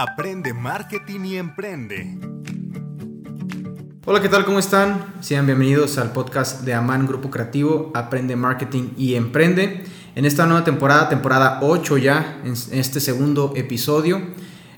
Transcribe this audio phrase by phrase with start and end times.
[0.00, 2.16] Aprende marketing y emprende.
[4.04, 4.44] Hola, ¿qué tal?
[4.44, 5.14] ¿Cómo están?
[5.22, 9.84] Sean bienvenidos al podcast de Aman Grupo Creativo, Aprende Marketing y Emprende.
[10.14, 14.22] En esta nueva temporada, temporada 8 ya, en este segundo episodio,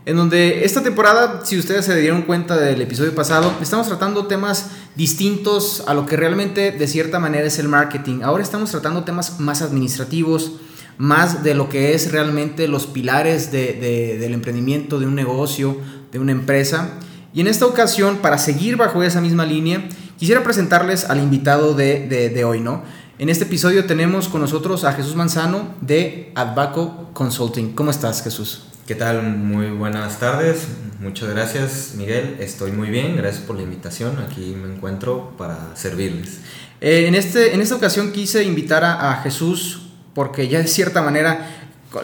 [0.07, 4.71] en donde esta temporada, si ustedes se dieron cuenta del episodio pasado, estamos tratando temas
[4.95, 8.23] distintos a lo que realmente de cierta manera es el marketing.
[8.23, 10.53] Ahora estamos tratando temas más administrativos,
[11.01, 15.79] más de lo que es realmente los pilares del emprendimiento, de un negocio,
[16.13, 16.91] de una empresa.
[17.33, 22.45] Y en esta ocasión, para seguir bajo esa misma línea, quisiera presentarles al invitado de,
[22.45, 22.83] hoy, ¿no?
[23.19, 27.73] En este episodio tenemos con nosotros a Jesús Manzano de Advaco Consulting.
[27.73, 28.65] ¿Cómo estás, Jesús?
[28.87, 29.23] ¿Qué tal?
[29.23, 30.67] Muy buenas tardes.
[31.01, 32.37] Muchas gracias, Miguel.
[32.41, 33.17] Estoy muy bien.
[33.17, 34.19] Gracias por la invitación.
[34.19, 36.41] Aquí me encuentro para servirles.
[36.83, 41.03] Eh, en, este, en esta ocasión quise invitar a, a Jesús porque ya de cierta
[41.03, 41.49] manera,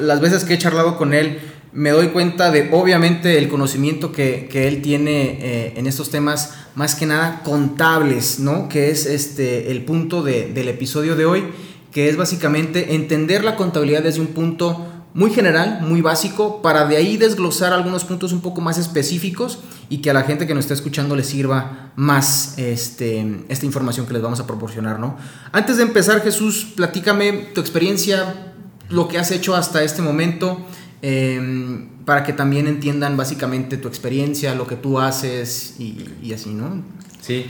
[0.00, 1.40] las veces que he charlado con él,
[1.72, 6.94] me doy cuenta de obviamente el conocimiento que, él tiene eh, en estos temas, más
[6.94, 8.68] que nada contables, ¿no?
[8.68, 11.44] Que es este, el punto del episodio de hoy,
[11.92, 14.86] que es básicamente entender la contabilidad desde un punto
[15.16, 20.02] muy general, muy básico, para de ahí desglosar algunos puntos un poco más específicos y
[20.02, 24.12] que a la gente que nos está escuchando le sirva más este, esta información que
[24.12, 25.16] les vamos a proporcionar, ¿no?
[25.52, 28.52] Antes de empezar, Jesús, platícame tu experiencia,
[28.90, 30.60] lo que has hecho hasta este momento,
[31.00, 36.84] em, para que también entiendan básicamente tu experiencia, lo que tú haces y, así, ¿no?
[37.22, 37.46] Sí,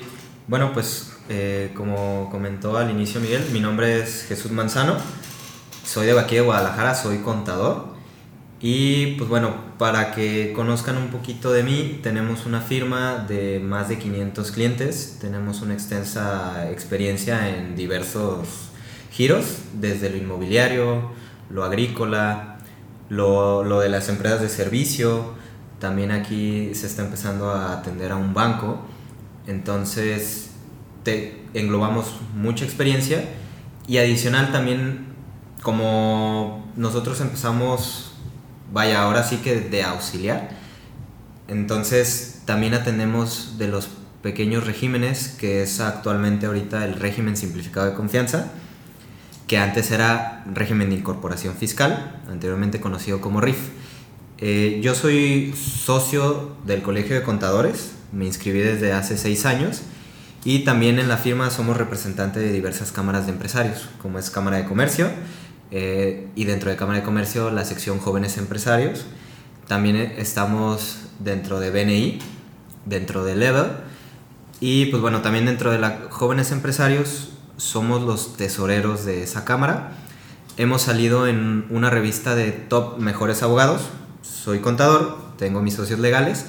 [0.47, 4.95] bueno, pues eh, como comentó al inicio Miguel, mi nombre es Jesús Manzano
[5.87, 7.95] soy de aquí de Guadalajara, soy contador.
[8.61, 13.89] Y pues bueno, para que conozcan un poquito de mí, tenemos una firma de más
[13.89, 18.71] de 500 clientes, tenemos una extensa experiencia en diversos
[19.13, 21.13] giros, desde lo inmobiliario,
[21.51, 22.59] lo agrícola,
[23.09, 25.35] lo, lo de las empresas de servicio,
[25.79, 28.81] también aquí se está empezando a atender a un banco,
[29.47, 30.51] entonces
[31.03, 33.23] te englobamos mucha experiencia.
[33.87, 35.16] Y adicional también
[35.63, 38.13] como nosotros empezamos,
[38.73, 40.51] vaya, ahora sí que de auxiliar,
[41.49, 43.89] entonces también atendemos de los
[44.23, 48.51] pequeños regímenes, que es actualmente ahorita el régimen simplificado de confianza,
[49.47, 53.59] que antes era régimen de incorporación fiscal, anteriormente conocido como RIF.
[54.39, 59.83] Eh, yo soy socio del Colegio de Contadores, me inscribí desde hace seis años
[60.45, 64.59] y también en la firma somos representantes de diversas cámaras de empresarios, como es Cámara
[64.59, 65.09] de Comercio,
[65.71, 69.05] eh, y dentro de Cámara de Comercio la sección Jóvenes Empresarios.
[69.67, 72.19] También estamos dentro de BNI,
[72.85, 73.67] dentro de Level.
[74.61, 79.93] Y pues bueno, también dentro de la Jóvenes Empresarios somos los tesoreros de esa cámara.
[80.57, 83.83] Hemos salido en una revista de top mejores abogados.
[84.23, 86.47] Soy contador, tengo mis socios legales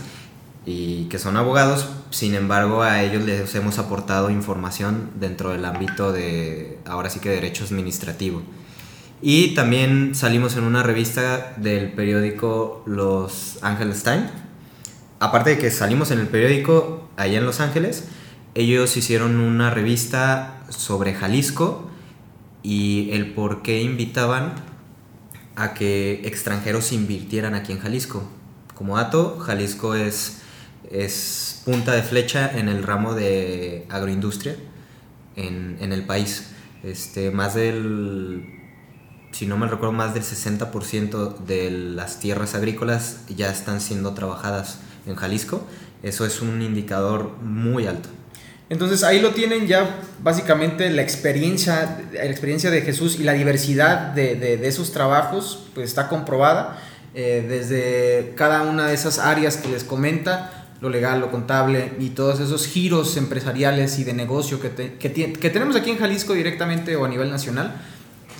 [0.65, 1.87] y que son abogados.
[2.09, 7.29] Sin embargo, a ellos les hemos aportado información dentro del ámbito de, ahora sí que
[7.29, 8.41] derecho administrativo.
[9.21, 14.29] Y también salimos en una revista del periódico Los Ángeles Times.
[15.19, 18.07] Aparte de que salimos en el periódico allá en Los Ángeles,
[18.53, 21.89] ellos hicieron una revista sobre Jalisco
[22.61, 24.53] y el por qué invitaban
[25.55, 28.29] a que extranjeros invirtieran aquí en Jalisco.
[28.75, 30.41] Como dato, Jalisco es,
[30.91, 34.55] es punta de flecha en el ramo de agroindustria
[35.35, 36.51] en, en el país.
[36.83, 38.56] Este, más del
[39.37, 44.79] si no me recuerdo, más del 60% de las tierras agrícolas ya están siendo trabajadas
[45.05, 45.63] en Jalisco.
[46.01, 48.09] Eso es un indicador muy alto.
[48.69, 54.07] Entonces ahí lo tienen ya básicamente la experiencia, la experiencia de Jesús y la diversidad
[54.07, 56.81] de, de, esos trabajos pues está comprobada
[57.13, 62.09] eh, desde cada una de esas áreas que les comenta, lo legal, lo contable y
[62.09, 66.95] todos esos giros empresariales y de negocio que, que, que tenemos aquí en Jalisco directamente
[66.95, 67.75] o a nivel nacional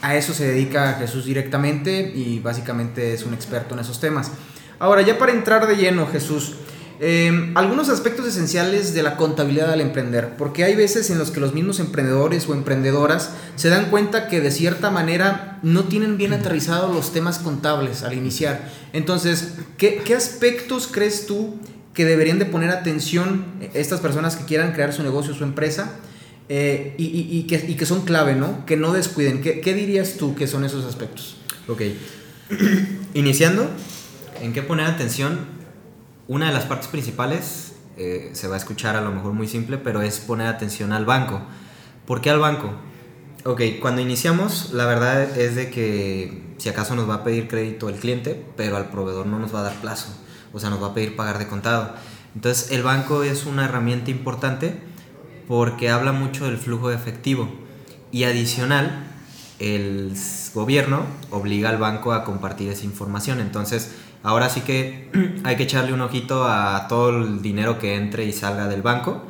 [0.02, 4.32] a eso se dedica Jesús directamente y básicamente es un experto en esos temas.
[4.80, 6.54] Ahora, ya para entrar de lleno, Jesús,
[7.00, 11.40] em, algunos aspectos esenciales de la contabilidad al emprender, porque hay veces en los que
[11.40, 16.34] los mismos emprendedores o emprendedoras se dan cuenta que de cierta manera no tienen bien
[16.34, 18.72] aterrizados los temas contables al iniciar.
[18.94, 21.56] Entonces, ¿qué, qué aspectos crees tú
[21.96, 25.94] que deberían de poner atención estas personas que quieran crear su negocio, su empresa?
[26.50, 28.66] Eh, y, que, son clave, ¿no?
[28.66, 29.42] Que no descuiden.
[29.42, 31.38] ¿Qué, dirías tú que son esos aspectos?
[31.68, 31.82] Ok.
[33.14, 33.70] Iniciando,
[34.42, 35.40] ¿en qué poner atención?
[36.28, 39.78] Una de las partes principales, eh, se va a escuchar a lo mejor muy simple,
[39.78, 41.42] pero es poner atención al banco.
[42.06, 42.72] ¿Por qué al banco?
[43.44, 47.90] Ok, cuando iniciamos, la verdad es de que si acaso nos va a pedir crédito
[47.90, 50.08] el cliente, pero al proveedor no nos va a dar plazo.
[50.54, 51.94] o sea, nos va a pedir pagar de contado.
[52.34, 54.80] Entonces, el banco es una herramienta importante
[55.48, 57.50] porque habla mucho del flujo de efectivo
[58.12, 59.06] y adicional,
[59.60, 60.14] el
[60.54, 61.02] gobierno
[61.32, 63.40] obliga al banco a compartir esa información.
[63.40, 63.92] Entonces,
[64.24, 65.10] ahora sí que
[65.44, 69.24] hay que echarle un ojito a todo el dinero que entre y salga del banco.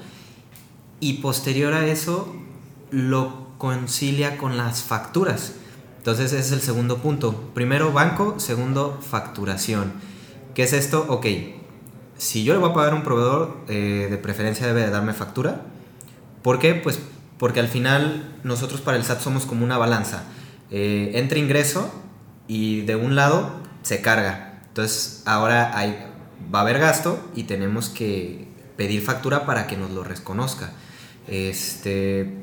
[1.00, 2.36] Y posterior a eso,
[2.92, 5.54] lo concilia con las facturas.
[5.98, 7.52] Entonces, ese es el segundo punto.
[7.54, 8.40] Primero, banco.
[8.40, 9.94] Segundo, facturación.
[10.56, 11.06] ¿Qué es esto?
[11.10, 11.28] Ok,
[12.18, 15.14] si yo le voy a pagar a un proveedor, eh, de preferencia debe de darme
[15.14, 15.62] factura.
[16.48, 16.76] ¿Por qué?
[16.76, 16.98] Pues
[17.38, 20.24] porque al final nosotros para el SAT somos como una balanza.
[20.72, 21.94] Eh, entra ingreso
[22.48, 23.52] y de un lado
[23.82, 24.62] se carga.
[24.70, 26.08] Entonces ahora hay,
[26.56, 28.48] va a haber gasto y tenemos que
[28.78, 30.72] pedir factura para que nos lo reconozca.
[31.28, 32.34] Este,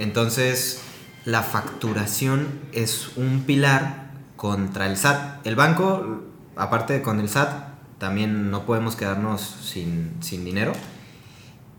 [0.00, 0.80] entonces
[1.24, 5.46] la facturación es un pilar contra el SAT.
[5.46, 6.24] El banco,
[6.56, 10.72] aparte de con el SAT, también no podemos quedarnos sin, sin dinero.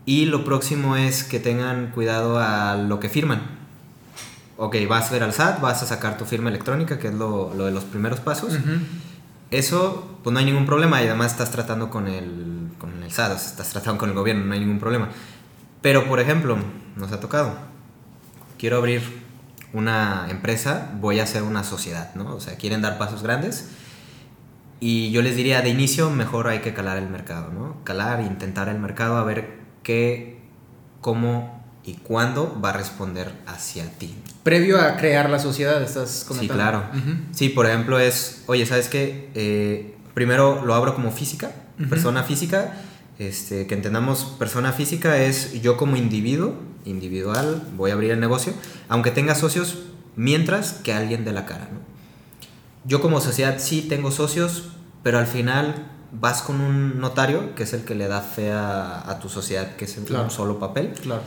[0.08, 3.42] Y lo próximo es que tengan cuidado a lo que firman.
[4.56, 7.52] Ok, vas a ver al SAT, vas a sacar tu firma electrónica, que es lo,
[7.52, 8.54] lo de los primeros pasos.
[9.50, 13.36] Eso, pues no hay ningún problema y además estás tratando con el, con el SAT,
[13.36, 15.10] estás tratando con el gobierno, no hay ningún problema.
[15.82, 16.56] Pero, por ejemplo,
[16.96, 17.58] nos ha tocado,
[18.56, 19.02] quiero abrir
[19.74, 22.34] una empresa, voy a hacer una sociedad, ¿no?
[22.34, 23.72] O sea, quieren dar pasos grandes
[24.80, 27.76] y yo les diría, de inicio, mejor hay que calar el mercado, ¿no?
[27.84, 30.38] Calar, intentar el mercado, a ver qué,
[31.00, 34.14] cómo y cuándo va a responder hacia ti.
[34.42, 36.52] Previo a crear la sociedad, estás comentando.
[36.54, 36.84] Sí, claro.
[37.32, 39.30] Sí, por ejemplo, es, oye, ¿sabes qué?
[39.34, 41.52] Eh, primero lo abro como física,
[41.88, 42.82] persona física.
[43.18, 46.54] Este, que entendamos, persona física es yo como individuo,
[46.84, 48.52] individual, voy a abrir el negocio,
[48.88, 49.78] aunque tenga socios,
[50.14, 51.80] mientras que alguien de la cara, ¿no?
[52.88, 54.70] yo como sociedad sí tengo socios,
[55.02, 59.18] pero al final vas con un notario, que es el que le da fe a,
[59.20, 60.92] tu sociedad, que es un solo papel.
[61.02, 61.22] Claro.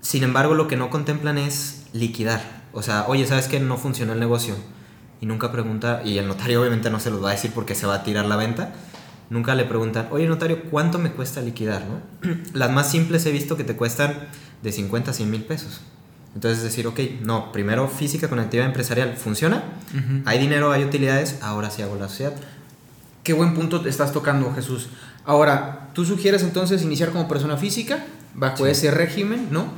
[0.00, 2.64] Sin embargo, lo que no contemplan es liquidar.
[2.72, 4.54] O sea, oye, ¿sabes que no funcionó el negocio?
[5.20, 7.86] Y nunca pregunta, y el notario obviamente no se los va a decir porque se
[7.86, 8.74] va a tirar la venta.
[9.30, 11.82] Nunca le preguntan, oye, notario, ¿cuánto me cuesta liquidar?
[11.86, 12.34] ¿no?
[12.52, 14.28] Las más simples he visto que te cuestan
[14.62, 15.80] de 50 a 100 mil pesos.
[16.34, 19.62] Entonces decir, ok, no, primero física con actividad empresarial funciona,
[20.24, 22.34] hay dinero, hay utilidades, ahora sí hago la sociedad.
[23.24, 24.88] Qué buen punto estás tocando, Jesús.
[25.24, 28.04] Ahora, tú sugieres entonces iniciar como persona física
[28.34, 29.72] bajo ese régimen, ¿no?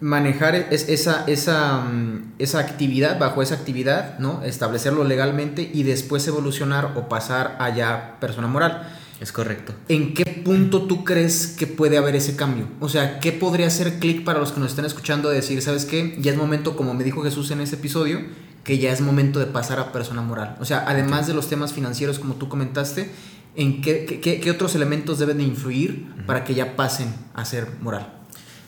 [0.00, 4.42] Manejar esa, esa, mm, esa actividad, bajo esa actividad, ¿no?
[4.42, 8.88] Establecerlo legalmente y después evolucionar o pasar allá persona moral.
[9.20, 9.74] Es correcto.
[9.88, 12.66] ¿En qué punto tú crees que puede haber ese cambio?
[12.80, 15.84] O sea, ¿qué podría hacer clic para los que nos están escuchando de decir, ¿sabes
[15.84, 16.16] qué?
[16.20, 18.20] Ya es momento, como me dijo Jesús en ese episodio,
[18.62, 20.56] que ya es momento de pasar a persona moral.
[20.60, 23.10] O sea, además de los temas financieros, como tú comentaste,
[23.56, 28.12] ¿en qué, qué, otros elementos deben de influir para que ya pasen a ser moral?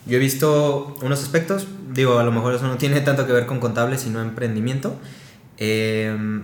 [0.07, 3.47] Yo he visto unos aspectos, digo, a lo mejor eso no tiene tanto que ver
[3.47, 4.97] con contables, sino emprendimiento.
[5.59, 6.43] Em,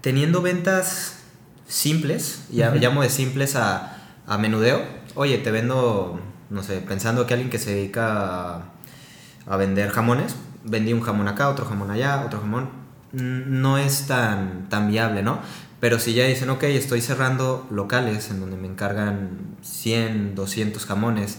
[0.00, 1.23] teniendo ventas
[1.66, 4.82] simples, ya llamo de simples a, a, menudeo.
[5.14, 6.20] Oye, te vendo,
[6.50, 8.62] no sé, pensando que alguien que se dedica
[9.46, 12.70] a, vender jamones, vendí un jamón acá, otro jamón allá, otro jamón,
[13.12, 15.40] no es tan, tan viable, ¿no?
[15.80, 21.38] Pero si ya dicen, ok, estoy cerrando locales en donde me encargan 100, 200 jamones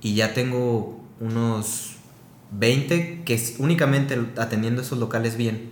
[0.00, 1.96] y ya tengo unos
[2.52, 5.70] 20 que únicamente atendiendo esos locales bien,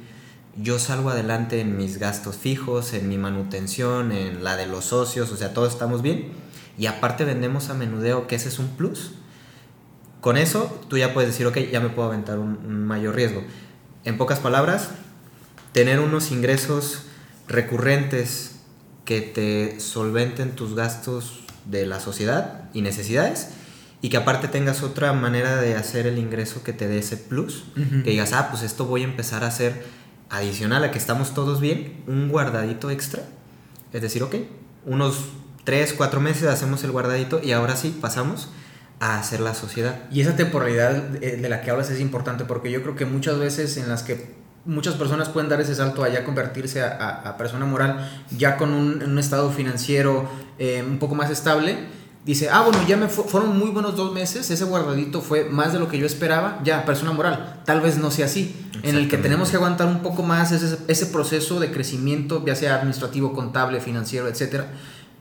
[0.56, 5.30] yo salgo adelante en mis gastos fijos, en mi manutención, en la de los socios,
[5.30, 6.32] o sea, todos estamos bien.
[6.78, 9.12] Y aparte vendemos a menudeo, que ese es un plus.
[10.20, 13.42] Con eso tú ya puedes decir, ok, ya me puedo aventar un, mayor riesgo.
[14.04, 14.90] En pocas palabras,
[15.72, 17.06] tener unos ingresos
[17.48, 18.56] recurrentes
[19.04, 23.48] que te solventen tus gastos de la sociedad y necesidades
[24.02, 27.64] y que aparte tengas otra manera de hacer el ingreso que te dé ese plus,
[27.74, 29.84] que digas, ah, pues esto voy a empezar a hacer
[30.30, 33.24] adicional a que estamos todos bien, un guardadito extra.
[33.92, 34.36] Es decir, ok,
[34.86, 35.24] unos
[35.64, 38.48] 3, 4 meses hacemos el guardadito y ahora sí pasamos
[39.00, 40.04] a hacer la sociedad.
[40.10, 43.76] Y esa temporalidad de la que hablas es importante porque yo creo que muchas veces
[43.76, 48.56] en las que muchas personas pueden dar ese salto allá convertirse a, persona moral ya
[48.56, 51.78] con un, estado financiero eh, un poco más estable
[52.30, 55.78] dice, ah, bueno, ya me fueron muy buenos dos meses, ese guardadito fue más de
[55.78, 59.18] lo que yo esperaba, ya, persona moral, tal vez no sea así, en el que
[59.18, 63.80] tenemos que aguantar un poco más ese, ese proceso de crecimiento, ya sea administrativo, contable,
[63.80, 64.72] financiero, etcétera,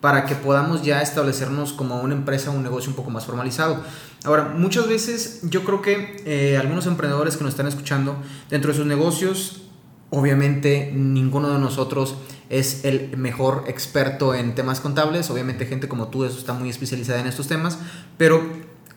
[0.01, 3.83] para que podamos ya establecernos como una empresa, un negocio un poco más formalizado.
[4.23, 8.15] Ahora, muchas veces yo creo que eh, algunos emprendedores que nos están escuchando,
[8.49, 9.63] dentro de sus negocios,
[10.09, 12.15] obviamente ninguno de nosotros
[12.49, 15.29] es el mejor experto en temas contables.
[15.29, 17.77] Obviamente gente como tú eso está muy especializada en estos temas,
[18.17, 18.43] pero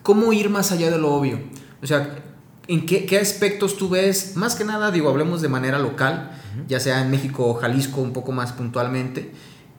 [0.01, 1.39] ¿cómo ir más allá de lo obvio?
[1.81, 2.15] O sea,
[2.67, 4.35] ¿en qué, qué aspectos tú ves?
[4.35, 6.31] Más que nada, digo, hablemos de manera local,
[6.67, 9.31] ya sea en México o Jalisco un poco más puntualmente.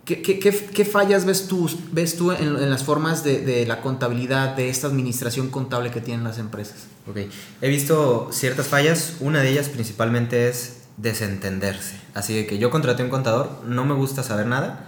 [0.04, 3.64] ¿Qué, qué, qué, qué fallas ves tú, ves tú en, en las formas de, de,
[3.64, 6.88] la contabilidad, de esta administración contable que tienen las empresas?
[7.08, 7.20] Ok,
[7.62, 12.03] he visto ciertas fallas, una de ellas principalmente es desentenderse.
[12.14, 14.86] Así de que yo contraté un contador, no me gusta saber nada,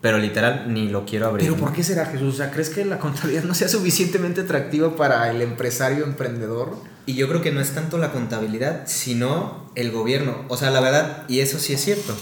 [0.00, 1.48] pero literal ni lo quiero abrir.
[1.48, 2.34] ¿Pero por qué será Jesús?
[2.34, 6.76] O sea, ¿crees que la contabilidad no sea suficientemente atractiva para el empresario emprendedor?
[7.06, 10.44] Y yo creo que no es tanto la contabilidad, sino el gobierno.
[10.48, 12.14] O sea, la verdad, y eso sí es cierto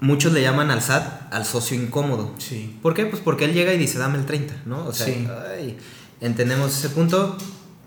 [0.00, 2.32] muchos le llaman al SAT al socio incómodo.
[2.38, 2.78] Sí.
[2.82, 3.06] ¿Por qué?
[3.06, 4.86] Pues porque él llega y dice, dame el 30, ¿no?
[4.86, 5.26] O sea, Sí.
[5.50, 5.78] ay,
[6.20, 7.36] entendemos ese punto.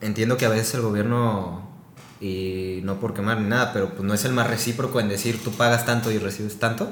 [0.02, 1.69] Entiendo que a veces el gobierno,
[2.22, 5.42] y no por quemar ni nada, pero pues no es el más recíproco en decir
[5.44, 6.92] tú pagas tanto y recibes tanto.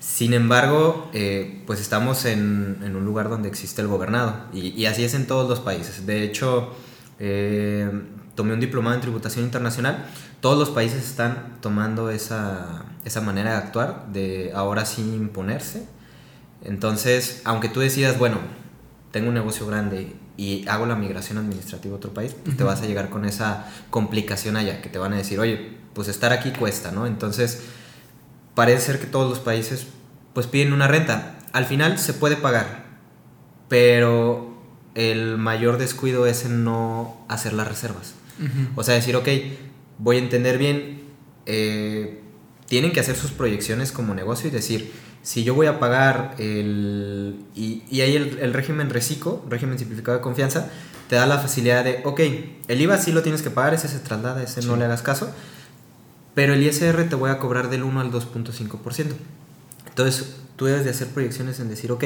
[0.00, 4.34] Sin embargo, eh, pues estamos en, en un lugar donde existe el gobernado.
[4.52, 6.06] Y, y así es en todos los países.
[6.06, 6.70] De hecho,
[7.18, 7.90] eh,
[8.34, 10.06] tomé un diplomado en tributación internacional.
[10.40, 15.86] Todos los países están tomando esa, esa manera de actuar, de ahora sí imponerse.
[16.64, 18.38] Entonces, aunque tú decidas, bueno,
[19.12, 22.80] tengo un negocio grande y hago la migración administrativa a otro país, pues te vas
[22.80, 26.50] a llegar con esa complicación allá, que te van a decir, oye, pues estar aquí
[26.52, 27.06] cuesta, ¿no?
[27.06, 27.60] Entonces,
[28.54, 29.86] parece ser que todos los países
[30.32, 31.38] pues piden una renta.
[31.52, 32.86] Al final se puede pagar,
[33.68, 34.58] pero
[34.94, 38.14] el mayor descuido es en no hacer las reservas.
[38.76, 39.28] O sea, decir, ok,
[39.98, 41.02] voy a entender bien,
[41.44, 42.22] eh,
[42.64, 44.90] tienen que hacer sus proyecciones como negocio y decir,
[45.22, 47.36] si yo voy a pagar el...
[47.54, 50.70] Y, y ahí el, el régimen RECICO, régimen simplificado de confianza,
[51.08, 52.20] te da la facilidad de, ok,
[52.68, 55.28] el IVA sí lo tienes que pagar, ese se traslada, ese no le hagas caso,
[56.34, 59.06] pero el ISR te voy a cobrar del 1 al 2.5%.
[59.88, 62.04] Entonces, tú debes de hacer proyecciones en decir, ok,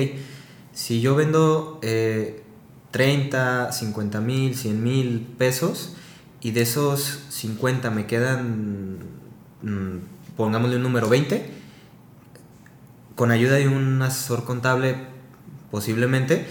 [0.72, 2.42] si yo vendo eh,
[2.92, 5.94] 30, 50 mil, 100 mil pesos
[6.40, 9.00] y de esos 50 me quedan,
[9.60, 9.98] mm,
[10.36, 11.63] pongámosle un número 20,
[13.14, 14.96] con ayuda de un asesor contable
[15.70, 16.46] posiblemente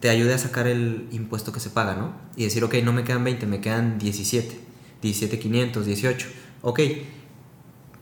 [0.00, 2.12] te ayude a sacar el impuesto que se paga, ¿no?
[2.36, 4.56] Y decir, ok, no me quedan 20, me quedan 17,
[5.02, 6.28] 17, 500, 18.
[6.62, 6.80] Ok,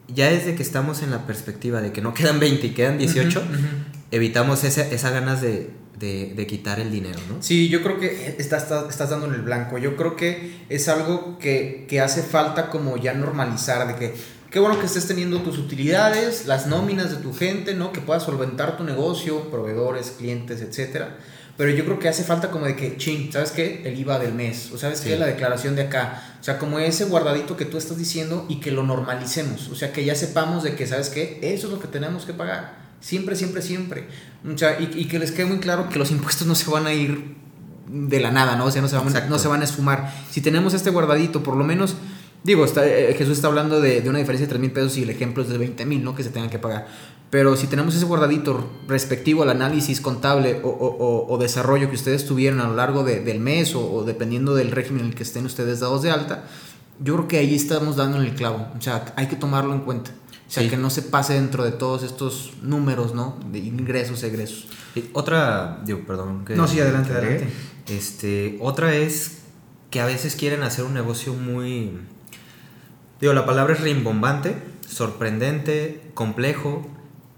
[0.08, 3.40] ya desde que estamos en la perspectiva de que no quedan 20 y quedan 18,
[3.40, 3.58] Ujú, ujú.
[4.10, 7.42] evitamos esa, esa ganas de, de, de quitar el dinero, ¿no?
[7.42, 9.78] Sí, yo creo que estás, estás, estás dando en el blanco.
[9.78, 14.14] Yo creo que es algo que, que hace falta como ya normalizar, de que
[14.54, 17.90] qué bueno que estés teniendo tus utilidades, las nóminas de tu gente, ¿no?
[17.92, 21.16] Que puedas solventar tu negocio, proveedores, clientes, etcétera.
[21.56, 23.82] Pero yo creo que hace falta como de que, ching, ¿sabes qué?
[23.84, 25.08] El IVA del mes, o ¿sabes Sí.
[25.08, 25.16] qué?
[25.18, 26.36] La declaración de acá.
[26.40, 29.68] O sea, como ese guardadito que tú estás diciendo y que lo normalicemos.
[29.70, 31.40] O sea, que ya sepamos de que, ¿sabes qué?
[31.42, 32.76] Eso es lo que tenemos que pagar.
[33.00, 34.06] Siempre, siempre, siempre.
[34.48, 36.86] O sea, y, y que les quede muy claro que los impuestos no se van
[36.86, 37.34] a ir
[37.88, 38.66] de la nada, ¿no?
[38.66, 39.30] O sea, no se van, Exacto.
[39.30, 40.12] no se van a esfumar.
[40.30, 41.96] Si tenemos este guardadito, por lo menos,
[42.44, 45.02] digo, está, eh, Jesús está hablando de, de una diferencia de 3 mil pesos y
[45.02, 46.14] el ejemplo es de 20 mil, ¿no?
[46.14, 46.86] Que se tengan que pagar.
[47.30, 50.68] Pero si tenemos ese guardadito respectivo al análisis contable o,
[51.28, 54.70] o- desarrollo que ustedes tuvieron a lo largo de- del mes o, o dependiendo del
[54.70, 56.44] régimen en el que estén ustedes dados de alta,
[57.02, 58.68] yo creo que ahí estamos dando en el clavo.
[58.78, 60.12] O sea, hay que tomarlo en cuenta.
[60.46, 60.68] O sea, Sí.
[60.68, 63.36] que no se pase dentro de todos estos números, ¿no?
[63.50, 64.68] De ingresos, egresos.
[64.94, 66.44] Y Otra, digo, perdón.
[66.44, 67.48] que- No, sí, adelante, que adelante.
[67.88, 69.38] Este, otra es
[69.90, 71.98] que a veces quieren hacer un negocio muy...
[73.20, 74.56] Digo, la palabra es rimbombante,
[74.88, 76.86] sorprendente, complejo.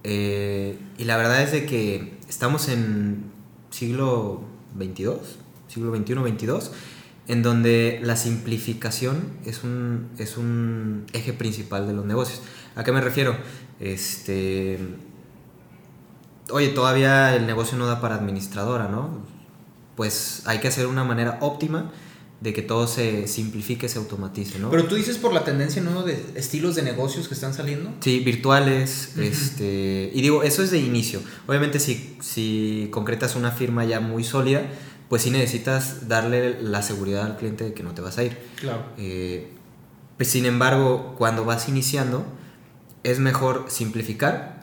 [0.04, 3.24] eh, y la verdad es de que estamos en
[3.70, 4.42] siglo
[4.74, 6.72] 22, siglo 21, 22,
[7.28, 12.40] en donde la simplificación es un, es un eje principal de los negocios.
[12.76, 13.36] ¿A qué me refiero?
[13.80, 14.78] Este,
[16.50, 19.10] oye, todavía el negocio no da para administradora, ¿no?
[19.96, 21.90] Pues hay que hacer una manera óptima
[22.40, 24.70] de que todo se simplifique, se automatice, ¿no?
[24.70, 26.02] Pero tú dices por la tendencia, ¿no?
[26.02, 27.90] De estilos de negocios que están saliendo.
[28.00, 31.20] Sí, virtuales, este, y digo, eso es de inicio.
[31.46, 34.66] Obviamente si, si concretas una firma ya muy sólida,
[35.08, 38.36] pues sí necesitas darle la seguridad al cliente de que no te vas a ir.
[38.60, 38.84] Claro.
[38.98, 39.52] Eh,
[40.16, 42.26] pues, sin embargo, cuando vas iniciando,
[43.02, 44.55] es mejor simplificar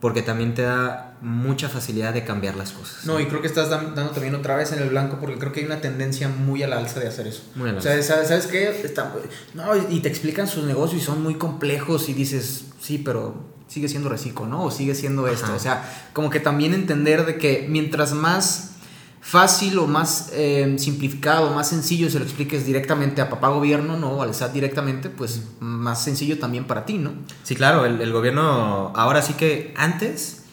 [0.00, 3.04] porque también te da mucha facilidad de cambiar las cosas.
[3.04, 5.50] No, y creo que estás dan- dando también otra vez en el blanco porque creo
[5.52, 7.42] que hay una tendencia muy al alza de hacer eso.
[7.56, 8.14] Muy al O sea, alza.
[8.14, 8.68] ¿sabes, ¿sabes qué?
[8.84, 9.12] Está-
[9.54, 13.88] no, y te explican sus negocios y son muy complejos y dices, sí, pero sigue
[13.88, 14.62] siendo reciclo, ¿no?
[14.64, 15.52] O sigue siendo esto.
[15.54, 18.76] O sea, como que también entender de que mientras más
[19.20, 24.22] fácil o más eh, simplificado, más sencillo, se lo expliques directamente a papá gobierno, no
[24.22, 27.12] al SAT directamente, pues más sencillo también para ti, ¿no?
[27.42, 30.44] Sí, claro, el, el gobierno, ahora sí que antes,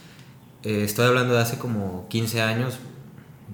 [0.63, 2.79] eh, estoy hablando de hace como 15 años,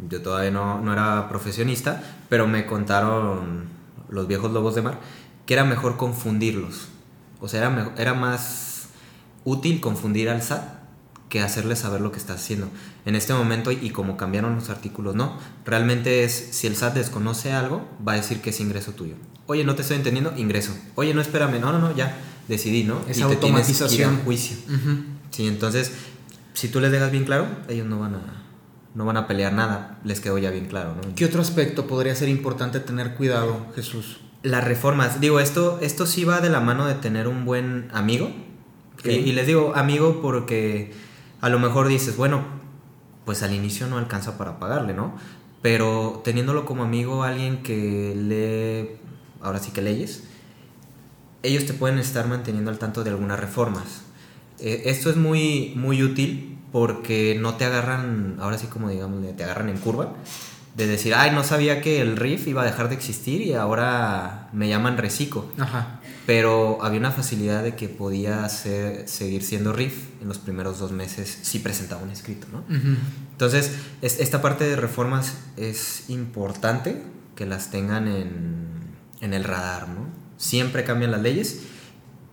[0.09, 3.69] yo todavía no, no era profesionista, pero me contaron
[4.09, 4.99] los viejos lobos de mar
[5.45, 6.87] que era mejor confundirlos.
[7.39, 8.89] O sea, era, era más
[9.43, 10.80] útil confundir al SAT
[11.31, 12.67] que hacerle saber lo que está haciendo.
[13.05, 15.37] En este momento, y como cambiaron los artículos, no.
[15.65, 19.15] Realmente es, si el SAT desconoce algo, va a decir que es ingreso tuyo.
[19.47, 20.75] Oye, no te estoy entendiendo, ingreso.
[20.95, 22.17] Oye, no, espérame, no, no, no, ya,
[22.49, 22.99] decidí, ¿no?
[23.07, 24.17] Esa te tienes que ir a automatización.
[24.25, 24.57] juicio.
[24.67, 25.03] Ujú.
[25.29, 25.93] Sí, entonces,
[26.53, 28.43] si tú les dejas bien claro, ellos no van a,
[28.93, 31.15] no van a pelear nada, les quedó ya bien claro, ¿no?
[31.15, 34.19] ¿Qué otro aspecto podría ser importante tener cuidado, Jesús?
[34.43, 38.29] Las reformas, digo, esto, esto sí va de la mano de tener un buen amigo.
[39.05, 40.91] Y, y les digo amigo porque
[41.41, 42.43] a lo mejor dices, bueno,
[43.25, 45.15] pues al inicio no alcanza para pagarle, ¿no?
[45.61, 48.97] Pero teniéndolo como amigo, alguien que lee,
[49.41, 50.23] ahora sí que leyes,
[51.43, 54.03] ellos te pueden estar manteniendo al tanto de algunas reformas.
[54.59, 59.43] Eh, esto es muy, muy útil porque no te agarran, ahora sí como digamos, te
[59.43, 60.13] agarran en curva,
[60.75, 64.49] de decir, ay, no sabía que el RIF iba a dejar de existir y ahora
[64.53, 65.45] me llaman reciclo.
[65.59, 65.99] Ajá.
[66.25, 70.91] Pero había una facilidad de que podía ser- seguir siendo RIF en los primeros dos
[70.91, 72.63] meses si presentaba un escrito, ¿no?
[73.31, 77.01] Entonces, es- esta parte de reformas es importante
[77.35, 78.67] que las tengan en,
[79.19, 80.07] en el radar, ¿no?
[80.37, 81.61] Siempre cambian las leyes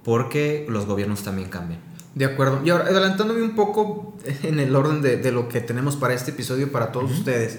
[0.04, 1.80] porque los gobiernos también cambian.
[2.14, 2.60] De acuerdo.
[2.64, 6.30] Y ahora, adelantándome un poco en el orden de, de lo que tenemos para este
[6.32, 7.58] episodio para todos ustedes.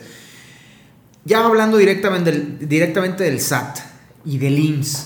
[1.26, 3.78] Ya hablando directamente del, directamente del SAT
[4.26, 5.06] y del IMSS,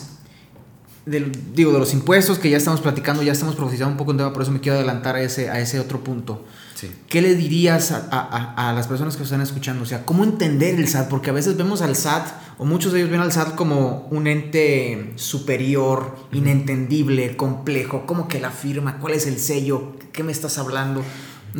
[1.05, 4.17] del, digo, de los impuestos que ya estamos platicando, ya estamos profundizando un poco en
[4.17, 6.45] tema, por eso me quiero adelantar a ese, a ese otro punto.
[6.75, 6.89] Sí.
[7.09, 9.83] ¿Qué le dirías a, a- a- las personas que están escuchando?
[9.83, 11.09] O sea, ¿cómo entender el SAT?
[11.09, 12.25] Porque a veces vemos al SAT,
[12.57, 18.05] o muchos de ellos ven al SAT como un ente superior, inentendible, complejo.
[18.05, 18.99] ¿Cómo que la firma?
[18.99, 19.93] ¿Cuál es el sello?
[20.13, 21.03] ¿Qué me estás hablando?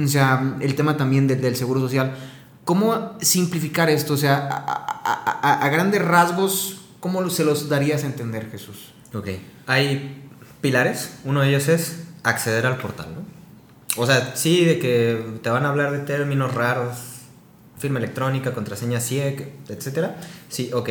[0.02, 2.16] O sea, el tema también de- del seguro social.
[2.66, 4.14] ¿Cómo simplificar esto?
[4.14, 8.94] O sea, a, a- a- a grandes rasgos, ¿cómo se los darías a entender, Jesús?
[9.14, 9.28] Ok.
[9.68, 10.24] Hay
[10.62, 11.16] pilares.
[11.26, 14.02] Uno de ellos es acceder al portal, ¿no?
[14.02, 16.96] O sea, sí, de que te van a hablar de términos raros,
[17.78, 20.16] firma electrónica, contraseña CIEC, etcétera.
[20.50, 20.90] Sí, ok.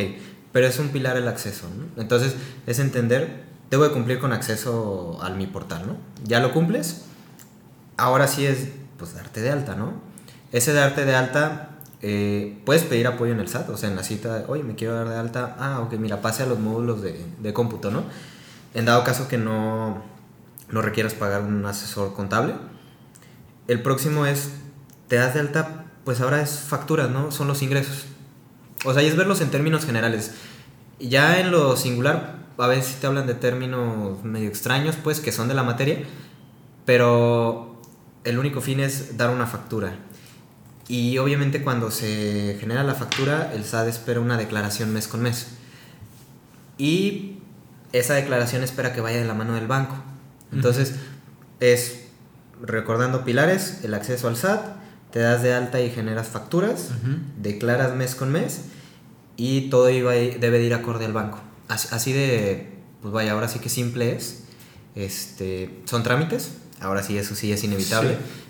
[0.51, 1.99] Pero es un pilar el acceso, ¿no?
[2.01, 2.35] Entonces,
[2.67, 5.97] es entender, debo de cumplir con acceso al mi portal, ¿no?
[6.23, 7.05] Ya lo cumples.
[7.97, 9.93] Ahora sí es, pues, darte de alta, ¿no?
[10.53, 11.69] Ese darte de alta,
[12.03, 14.93] eh, puedes pedir apoyo en el SAT, o sea, en la cita, oye, me quiero
[14.93, 15.55] dar de alta.
[15.59, 18.03] Ah, ok, mira, pase a los módulos de, de cómputo, ¿no?
[18.75, 20.03] En dado caso que no,
[20.69, 22.53] no requieras pagar un asesor contable.
[23.67, 24.51] El próximo es,
[25.07, 27.31] te das de alta, pues ahora es facturas, ¿no?
[27.31, 28.05] Son los ingresos.
[28.85, 30.33] O sea, y es verlos en términos generales.
[30.99, 35.47] Ya en lo singular, a veces te hablan de términos medio extraños, pues, que son
[35.47, 35.97] de la materia,
[36.85, 37.81] pero
[38.23, 39.95] el único fin es dar una factura.
[40.87, 45.47] Y obviamente cuando se genera la factura, el SAT espera una declaración mes con mes.
[46.77, 47.37] Y
[47.93, 49.95] esa declaración espera que vaya de la mano del banco.
[50.51, 50.95] Entonces,
[51.59, 52.01] es
[52.61, 56.89] recordando pilares, el acceso al SAT, te das de alta y generas facturas,
[57.39, 58.61] declaras mes con mes
[59.37, 61.39] y todo iba, debe de ir acorde al banco.
[61.67, 64.43] Así, así de, pues vaya, ahora sí que simple es.
[64.95, 68.15] Este, son trámites, ahora sí eso sí es inevitable.
[68.15, 68.42] Sí.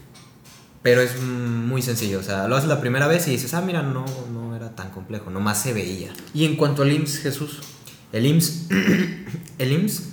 [0.83, 3.81] Pero es muy sencillo, o sea, lo haces la primera vez y dices, ah, mira,
[3.81, 6.11] no, no era tan complejo, nomás se veía.
[6.33, 7.61] Y en cuanto al IMSS, Jesús.
[8.11, 8.67] El IMSS,
[9.57, 10.03] el IMSS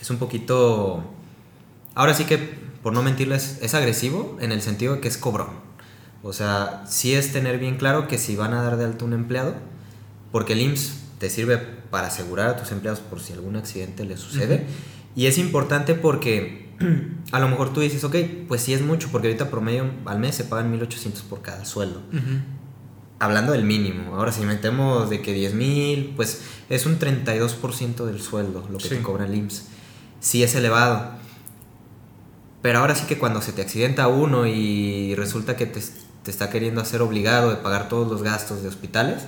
[0.00, 1.02] es un poquito,
[1.94, 2.38] ahora sí que,
[2.82, 5.48] por no mentirles, es agresivo en el sentido de que es cobrón.
[6.22, 9.14] O sea, sí es tener bien claro que si van a dar de alta un
[9.14, 9.54] empleado,
[10.30, 14.20] porque el IMSS te sirve para asegurar a tus empleados por si algún accidente les
[14.20, 14.66] sucede.
[15.16, 16.61] Y es importante porque
[17.32, 18.16] a lo mejor tú dices, ok,
[18.48, 22.02] pues sí es mucho, porque ahorita promedio al mes se pagan 1.800 por cada sueldo.
[23.18, 28.20] Hablando del mínimo, ahora si metemos de que 10 mil, pues es un 32% del
[28.20, 28.96] sueldo lo que Sí.
[28.96, 29.66] te cobra el IMSS.
[30.20, 31.12] Sí es elevado.
[32.62, 35.80] Pero ahora sí que cuando se te accidenta uno y resulta que te,
[36.22, 39.22] te está queriendo hacer obligado de pagar todos los gastos de hospitales,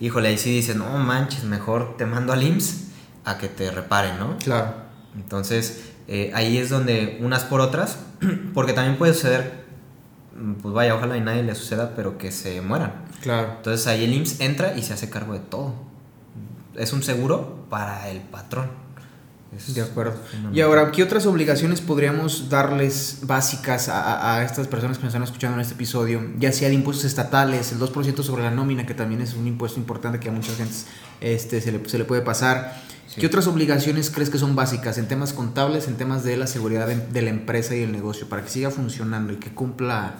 [0.00, 2.84] híjole, ahí sí dices, no manches, mejor te mando al IMSS
[3.24, 4.36] a que te reparen, ¿no?
[4.38, 4.74] Claro.
[5.16, 7.98] Entonces, eh, ahí es donde unas por otras,
[8.54, 9.64] porque también puede suceder,
[10.36, 12.92] mm, pues vaya, ojalá y nadie le suceda, pero que se mueran.
[13.22, 13.54] Claro.
[13.56, 15.74] Entonces ahí el IMSS entra y se hace cargo de todo.
[16.74, 18.83] Es un seguro para el patrón.
[19.56, 20.14] Es De acuerdo.
[20.52, 25.10] Y ahora, ¿qué otras obligaciones podríamos darles básicas a, a- a estas personas que nos
[25.12, 26.22] están escuchando en este episodio?
[26.38, 29.78] Ya sea de impuestos estatales, el 2% sobre la nómina, que también es un impuesto
[29.78, 30.74] importante que a mucha gente
[31.20, 32.82] este, se, le, se le puede pasar.
[33.06, 33.20] Sí.
[33.20, 36.86] ¿Qué otras obligaciones crees que son básicas en temas contables, en temas de la seguridad
[36.86, 40.14] de, de la empresa y el negocio, para que siga funcionando y que cumpla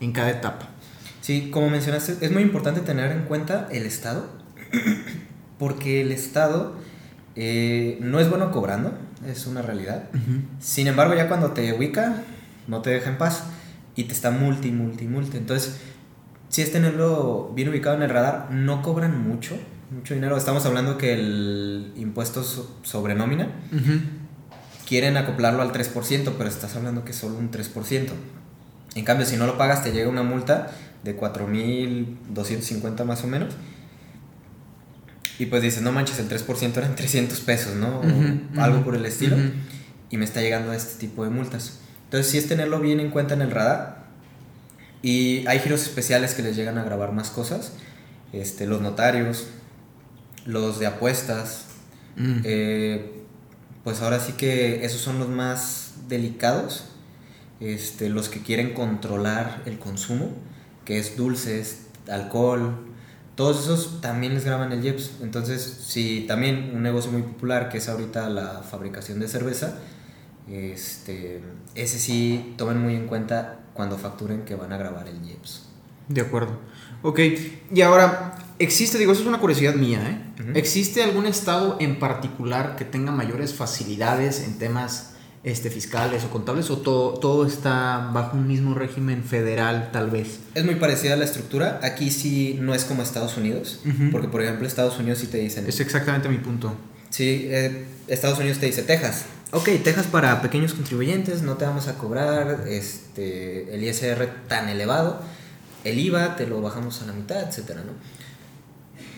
[0.00, 0.68] en cada etapa?
[1.20, 4.26] Sí, como mencionaste, es muy importante tener en cuenta el Estado,
[5.58, 6.74] porque el Estado
[7.40, 8.92] eh, no es bueno cobrando,
[9.26, 10.04] es una realidad.
[10.60, 12.22] Sin embargo, ya cuando te ubica,
[12.66, 13.44] no te deja en paz
[13.94, 15.36] y te está multi, multi, multi.
[15.36, 15.78] Entonces,
[16.48, 19.56] si es tenerlo bien ubicado en el radar, no cobran mucho,
[19.90, 20.36] mucho dinero.
[20.36, 24.00] Estamos hablando que el impuesto so- sobre nómina Ujú.
[24.88, 28.12] quieren acoplarlo al 3%, pero estás hablando que es solo un 3%.
[28.96, 30.70] En cambio, si no lo pagas, te llega una multa
[31.04, 33.54] de 4.250 más o menos.
[35.38, 38.00] Y pues dices, no manches, el 3% eran 300 pesos, ¿no?
[38.00, 39.36] O algo por el estilo.
[40.10, 41.78] Y me está llegando este tipo de multas.
[42.04, 44.06] Entonces, sí es tenerlo bien en cuenta en el radar.
[45.02, 47.72] Y hay giros especiales que les llegan a grabar más cosas.
[48.32, 49.46] Este, los notarios,
[50.44, 51.64] los de apuestas,
[52.16, 52.40] Mm.
[52.42, 53.12] eh,
[53.84, 56.86] pues ahora sí que esos son los más delicados,
[57.60, 60.32] este, los que quieren controlar el consumo,
[60.84, 62.87] que es dulces, alcohol,
[63.38, 65.18] todos esos también les graban el IEPS.
[65.22, 69.78] Entonces, si también un negocio muy popular que es ahorita la fabricación de cerveza,
[70.50, 71.40] este,
[71.76, 75.68] ese sí tomen muy en cuenta cuando facturen que van a grabar el IEPS.
[76.08, 76.58] De acuerdo.
[77.02, 77.20] Ok,
[77.72, 80.52] y ahora, existe, digo, eso es una curiosidad mía, ¿eh?
[80.56, 86.70] ¿Existe algún estado en particular que tenga mayores facilidades en temas este, fiscales o contables
[86.70, 90.40] o todo, todo está bajo un mismo régimen federal tal vez?
[90.54, 91.80] Es muy parecida a la estructura.
[91.82, 93.80] Aquí sí no es como Estados Unidos.
[93.86, 94.10] Ujú.
[94.10, 95.66] Porque, por ejemplo, Estados Unidos sí te dicen.
[95.66, 96.74] Es exactamente mi punto.
[97.10, 99.24] Sí, eh, Estados Unidos te dice Texas.
[99.50, 105.20] Ok, Texas para pequeños contribuyentes, no te vamos a cobrar este, el ISR tan elevado.
[105.84, 107.92] El IVA te lo bajamos a la mitad, etcétera, ¿no?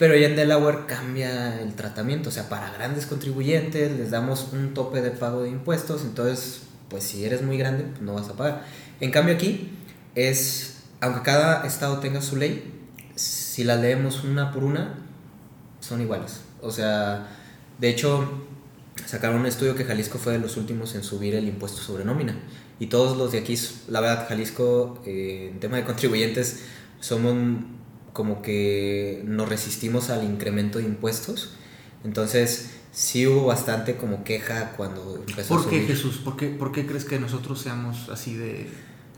[0.01, 2.31] Pero ya en Delaware cambia el tratamiento.
[2.31, 6.05] O sea, para grandes contribuyentes les damos un tope de pago de impuestos.
[6.05, 8.65] Entonces, pues si eres muy grande, pues no vas a pagar.
[9.01, 9.73] En cambio aquí
[10.15, 12.81] es, aunque cada estado tenga su ley,
[13.15, 14.95] si las leemos una por una,
[15.81, 16.41] son iguales.
[16.63, 17.29] O sea,
[17.79, 18.27] de hecho,
[19.05, 22.37] sacaron un estudio que Jalisco fue de los últimos en subir el impuesto sobre nómina.
[22.79, 23.55] Y todos los de aquí,
[23.89, 26.61] la verdad, Jalisco, eh, en tema de contribuyentes,
[27.01, 27.35] somos
[28.13, 31.51] como que nos resistimos al incremento de impuestos.
[32.05, 35.89] Entonces, sí hubo bastante como queja cuando empezó a ¿Por qué, subir.
[35.89, 36.19] Jesús?
[36.19, 38.69] ¿Por qué, ¿Por qué crees que nosotros seamos así de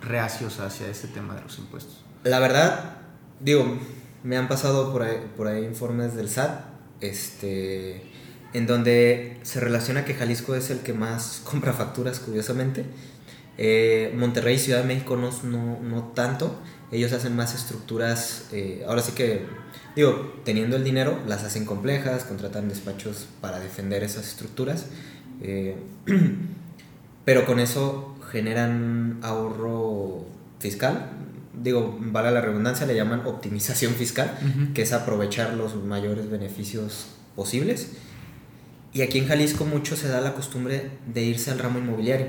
[0.02, 2.04] reacios hacia este tema de los impuestos?
[2.24, 2.98] La verdad,
[3.40, 3.78] digo,
[4.22, 6.64] me han pasado por ahí, por ahí informes del SAT,
[7.00, 8.02] este,
[8.52, 12.84] en donde se relaciona que Jalisco es el que más compra facturas, curiosamente.
[13.58, 16.58] Eh, Monterrey y Ciudad de México no, no, no tanto.
[16.92, 19.46] Ellos hacen más estructuras, eh, ahora sí que,
[19.96, 24.86] digo, teniendo el dinero, las hacen complejas, contratan despachos para defender esas estructuras.
[25.40, 25.76] eh,
[27.24, 30.26] pero con eso generan ahorro
[30.58, 31.10] fiscal.
[31.62, 34.72] Digo, vale la redundancia, le llaman optimización fiscal, Ujú.
[34.74, 37.92] que es aprovechar los mayores beneficios posibles.
[38.92, 42.26] Y aquí en Jalisco mucho se da la costumbre de irse al ramo inmobiliario.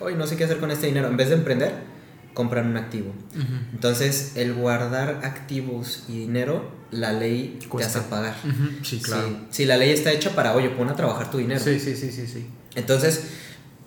[0.00, 1.06] Hoy no sé qué hacer con este dinero.
[1.08, 1.72] En vez de emprender,
[2.34, 3.12] compran un activo.
[3.72, 7.92] Entonces, el guardar activos y dinero, la ley Cuesta.
[7.92, 8.34] te hace pagar.
[8.82, 9.28] Sí, claro.
[9.28, 11.60] Sí, sí, la ley está hecha para, oye, pon a trabajar tu dinero.
[11.60, 12.46] Sí, sí, sí, sí, sí.
[12.74, 13.24] Entonces,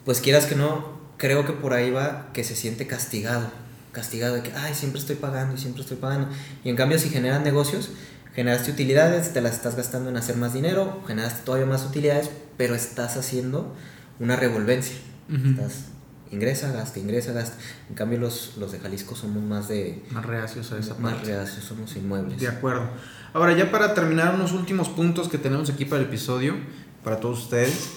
[0.06, 3.52] pues quieras que no, creo que por ahí va que se siente castigado.
[3.92, 6.30] Castigado de que, ay, siempre estoy pagando y siempre estoy pagando.
[6.64, 7.90] Y en cambio, si generas negocios,
[8.34, 12.76] generaste utilidades, te las estás gastando en hacer más dinero, generaste todavía más utilidades, pero
[12.76, 13.76] estás haciendo
[14.20, 14.96] una revolvencia.
[15.30, 15.86] Estás
[16.32, 17.58] ingresa, gasta, ingresa, gasta.
[17.90, 20.04] En cambio, los, los de Jalisco somos más de.
[20.12, 21.28] Más reacios a esa más parte.
[21.36, 22.40] reacios, somos inmuebles.
[22.40, 22.90] De acuerdo.
[23.34, 26.56] Ahora, ya para terminar, unos últimos puntos que tenemos aquí para el episodio,
[27.04, 27.90] para todos ustedes.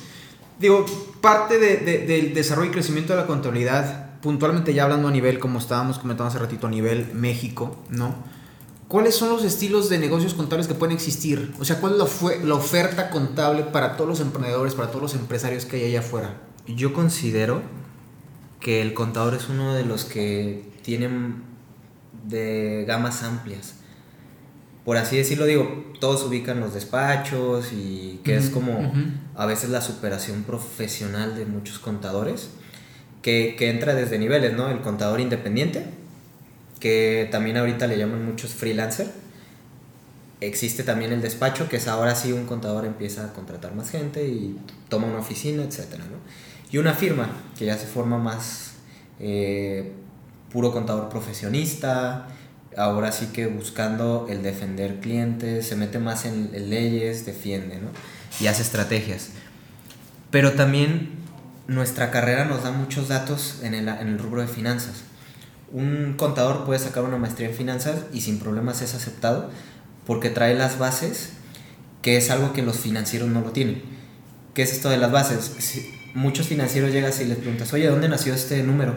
[0.59, 0.85] Digo,
[1.21, 5.39] parte de- de- del desarrollo y crecimiento de la contabilidad, puntualmente ya hablando a nivel,
[5.39, 8.15] como estábamos comentando hace ratito, a nivel México, ¿no?
[8.89, 11.55] ¿Cuáles son los estilos de negocios contables que pueden existir?
[11.61, 15.01] O sea, ¿cuál es la, fue- la oferta contable para todos los emprendedores, para todos
[15.03, 16.37] los empresarios que hay allá afuera?
[16.67, 17.63] Yo considero
[18.61, 21.43] que el contador es uno de los que tienen
[22.29, 23.75] de gamas amplias.
[24.85, 28.93] Por así decirlo, digo, todos ubican los despachos y que es como
[29.35, 32.51] a veces la superación profesional de muchos contadores,
[33.23, 34.71] que, que entra desde niveles, ¿no?
[34.71, 35.85] El contador independiente,
[36.81, 39.11] que también ahorita le llaman muchos freelancer,
[40.41, 44.27] existe también el despacho, que es ahora sí un contador empieza a contratar más gente
[44.27, 45.99] y toma una oficina, etc.
[45.99, 46.17] ¿no?
[46.73, 47.29] Y una firma,
[47.59, 48.75] que ya se forma más
[49.19, 49.93] eh,
[50.53, 52.29] puro contador profesionista,
[52.77, 57.89] ahora sí que buscando el defender clientes, se mete más en, leyes, defiende, ¿no?
[58.41, 59.31] Y hace estrategias.
[60.31, 61.11] Pero también
[61.67, 65.03] nuestra carrera nos da muchos datos en el, en el rubro de finanzas.
[65.73, 69.51] Un contador puede sacar una maestría en finanzas y sin problemas es aceptado
[70.07, 71.31] porque trae las bases,
[72.03, 73.83] que es algo que los financieros no lo tienen.
[74.55, 75.53] ¿Qué es esto de las bases?
[76.15, 78.95] Muchos financieros llegan y les preguntas, oye, ¿dónde nació este número?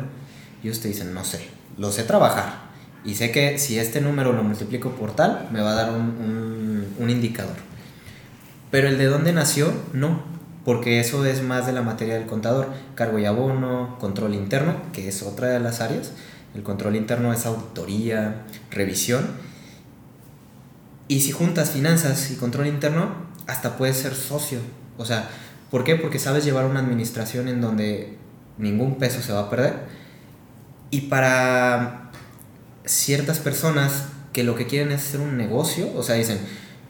[0.61, 1.47] Y ellos te dicen, no sé,
[1.77, 2.63] lo sé trabajar.
[3.05, 6.87] Y sé que si este número lo multiplico por tal, me va a dar un,
[6.97, 7.55] un, indicador.
[8.71, 10.23] Pero el de dónde nació, no,
[10.63, 12.69] porque eso es más de la materia del contador.
[12.95, 16.11] Cargo y abono, control interno, que es otra de las áreas.
[16.55, 19.27] El control interno es auditoría, revisión.
[21.09, 23.11] Y si juntas finanzas y control interno,
[23.47, 24.59] hasta puedes ser socio.
[24.97, 25.29] O sea,
[25.73, 25.95] ¿por qué?
[25.95, 28.15] Porque sabes llevar una administración en donde
[28.59, 29.73] ningún peso se va a perder.
[30.91, 32.11] Y para
[32.85, 36.37] ciertas personas que lo que quieren es hacer un negocio, o sea, dicen,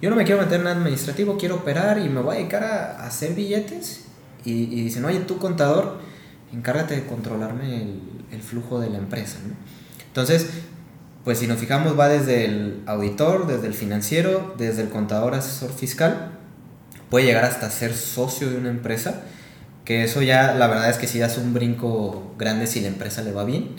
[0.02, 3.08] yo no me quiero meter en administrativo, quiero operar y me voy a dedicar a,
[3.08, 4.02] hacer billetes.
[4.44, 6.00] Y, dicen, oye, tú contador,
[6.52, 7.84] encárgate de controlarme
[8.34, 9.38] el, flujo de la empresa.
[10.08, 10.50] Entonces,
[11.24, 15.72] pues si nos fijamos, va desde el auditor, desde el financiero, desde el contador asesor
[15.72, 16.33] fiscal,
[17.14, 19.22] puede llegar hasta ser socio de una empresa,
[19.86, 23.22] que eso ya la verdad es que sí das un brinco grande si la empresa
[23.22, 23.76] le va bien.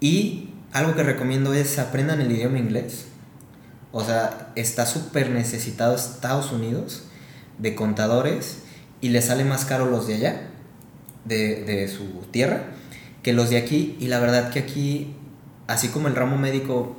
[0.00, 3.04] Y algo que recomiendo es aprendan el idioma inglés.
[3.92, 7.04] O sea, está súper necesitado Estados Unidos
[7.58, 8.64] de contadores
[9.00, 10.40] y le sale más caro los de allá,
[11.24, 12.64] de, de su tierra,
[13.22, 13.96] que los de aquí.
[14.00, 15.14] Y la verdad que aquí,
[15.68, 16.96] así como el ramo médico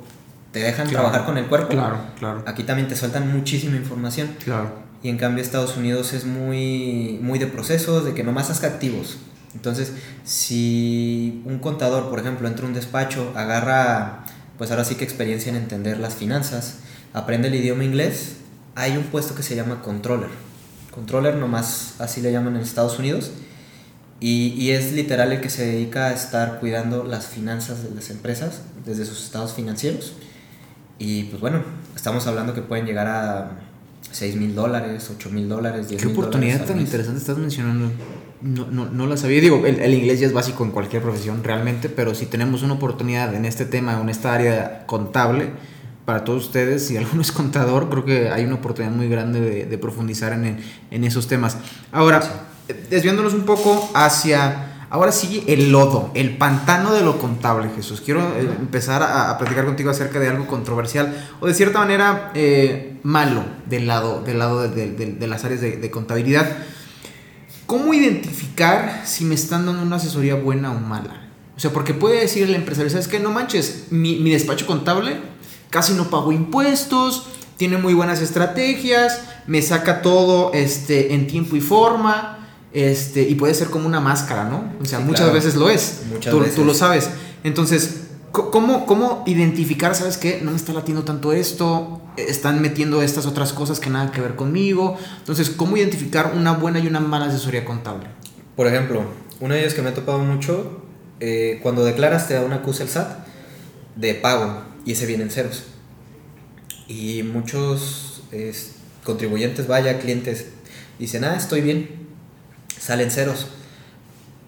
[0.50, 2.42] te dejan trabajar con el cuerpo, claro, claro.
[2.46, 4.34] aquí también te sueltan muchísima información.
[4.42, 4.81] Claro.
[5.02, 9.18] Y en cambio Estados Unidos es muy, muy de procesos, de que nomás haz activos.
[9.54, 9.92] Entonces,
[10.24, 14.24] si un contador, por ejemplo, entra a un despacho, agarra,
[14.58, 16.78] pues ahora sí que experiencia en entender las finanzas,
[17.12, 18.36] aprende el idioma inglés,
[18.74, 20.30] hay un puesto que se llama controller.
[20.90, 23.32] Controller, nomás así le llaman en Estados Unidos.
[24.20, 28.08] Y, y, es literal el que se dedica a estar cuidando las finanzas de las
[28.08, 30.12] empresas desde sus estados financieros.
[31.00, 31.64] Y pues bueno,
[31.96, 33.50] estamos hablando que pueden llegar a
[34.12, 37.90] 6 mil dólares, 8 mil dólares, 10 Qué oportunidad tan interesante estás mencionando.
[38.40, 39.40] No, no, no la sabía.
[39.40, 42.74] Digo, el, el, inglés ya es básico en cualquier profesión realmente, pero si tenemos una
[42.74, 45.50] oportunidad en este tema, en esta área contable,
[46.04, 49.66] para todos ustedes, si alguno es contador, creo que hay una oportunidad muy grande de,
[49.66, 50.58] de profundizar en,
[50.90, 51.56] en, esos temas.
[51.92, 52.22] Ahora,
[52.90, 58.02] desviándonos un poco hacia Ahora sí, el lodo, el pantano de lo contable, Jesús.
[58.02, 62.98] Quiero eh, empezar a, platicar contigo acerca de algo controversial o de cierta manera eh,
[63.02, 66.46] malo del lado, del lado de, las áreas de, contabilidad.
[67.64, 71.30] ¿Cómo identificar si me están dando una asesoría buena o mala?
[71.56, 73.18] O sea, porque puede decir el empresario, ¿sabes qué?
[73.18, 75.32] No manches, mi, mi despacho contable
[75.72, 81.62] casi no pago impuestos, tiene muy buenas estrategias, me saca todo este, en tiempo y
[81.62, 82.41] forma
[82.72, 84.72] este, y puede ser como una máscara, ¿no?
[84.80, 86.02] O sea, muchas veces lo es.
[86.10, 86.54] Muchas tú, veces.
[86.54, 87.10] tú lo sabes.
[87.44, 90.40] Entonces, ¿cómo, ¿cómo identificar, sabes qué?
[90.42, 94.36] No me está latiendo tanto esto, están metiendo estas otras cosas que nada que ver
[94.36, 94.96] conmigo.
[95.18, 98.06] Entonces, ¿cómo identificar una buena y una mala asesoría contable?
[98.56, 99.02] Por ejemplo,
[99.40, 100.82] una de ellas que me ha topado mucho,
[101.20, 103.26] eh, cuando declaras te da una acusa el SAT
[103.96, 105.64] de pago y ese viene en ceros.
[106.88, 108.22] Y muchos
[109.04, 110.46] contribuyentes, vaya, clientes,
[110.98, 112.01] dicen, ah, estoy bien,
[112.82, 113.46] salen ceros.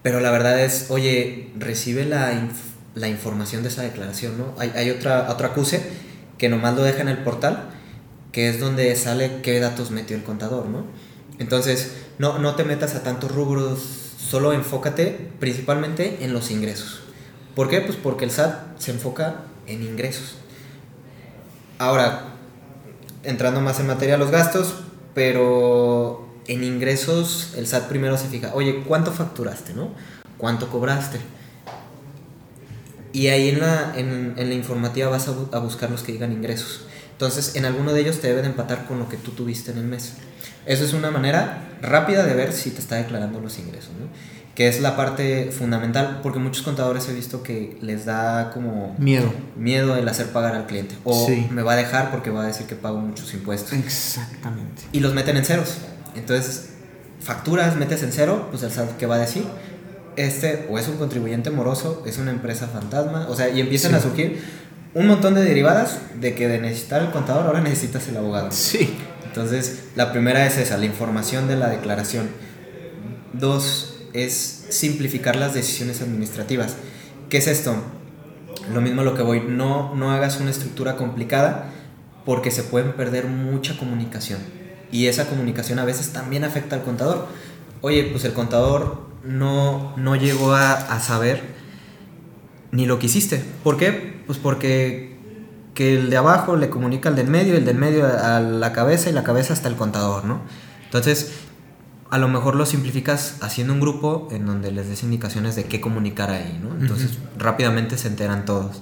[0.03, 2.49] Pero la verdad es, oye, recibe la,
[2.93, 4.53] la información de esa declaración, ¿no?
[4.57, 5.81] Hay, hay otra, otra acuse
[6.37, 7.69] que nomás lo deja en el portal,
[8.31, 10.85] que es donde sale qué datos metió el contador, ¿no?
[11.39, 13.79] Entonces, no, no te metas a tantos rubros,
[14.17, 17.01] solo enfócate principalmente en los ingresos.
[17.55, 17.79] ¿Por qué?
[17.81, 20.35] Pues porque el SAT se enfoca en ingresos.
[21.79, 22.35] Ahora,
[23.23, 24.75] entrando más en materia los gastos,
[25.13, 29.89] pero en ingresos el SAT primero se fija, oye, ¿cuánto facturaste, no?
[30.37, 31.19] ¿Cuánto cobraste?
[33.13, 36.81] Y ahí en la, en, en la informativa vas a, buscar los que digan ingresos.
[37.13, 39.85] Entonces, en alguno de ellos te deben empatar con lo que tú tuviste en el
[39.85, 40.15] mes.
[40.65, 44.07] Eso es una manera rápida de ver si te está declarando los ingresos, ¿no?
[44.53, 48.95] Que es la parte fundamental, porque muchos contadores he visto que les da como...
[48.97, 49.33] Miedo.
[49.55, 50.95] Miedo el hacer pagar al cliente.
[51.05, 53.73] O me va a dejar porque va a decir que pago muchos impuestos.
[53.73, 54.83] Exactamente.
[54.91, 55.77] Y los meten en ceros.
[56.15, 56.69] Entonces,
[57.19, 59.45] facturas, metes en cero, pues el SAT, ¿qué va a decir?
[60.15, 63.99] Este o es un contribuyente moroso, es una empresa fantasma, o sea, y empiezan a
[63.99, 64.41] surgir
[64.93, 68.49] un montón de derivadas de que de necesitar el contador ahora necesitas el abogado.
[68.51, 68.95] Sí.
[69.25, 72.29] Entonces, la primera es esa, la información de la declaración.
[73.33, 76.75] Dos, es simplificar las decisiones administrativas.
[77.29, 77.75] ¿Qué es esto?
[78.73, 81.71] Lo mismo a lo que voy, no, no hagas una estructura complicada
[82.23, 84.39] porque se pueden perder mucha comunicación.
[84.91, 87.27] Y esa comunicación a veces también afecta al contador.
[87.81, 91.41] Oye, pues el contador no, no llegó a, a saber
[92.71, 93.43] ni lo que hiciste.
[93.63, 94.21] ¿Por qué?
[94.27, 95.15] Pues porque
[95.75, 99.09] que el de abajo le comunica al del medio, el del medio a la cabeza
[99.09, 100.39] y la cabeza hasta el contador, ¿no?
[100.85, 101.33] Entonces,
[102.09, 105.81] a lo mejor lo simplificas haciendo un grupo en donde les des indicaciones de qué
[105.81, 106.79] comunicar ahí, ¿no?
[106.79, 108.81] Entonces, rápidamente se enteran todos.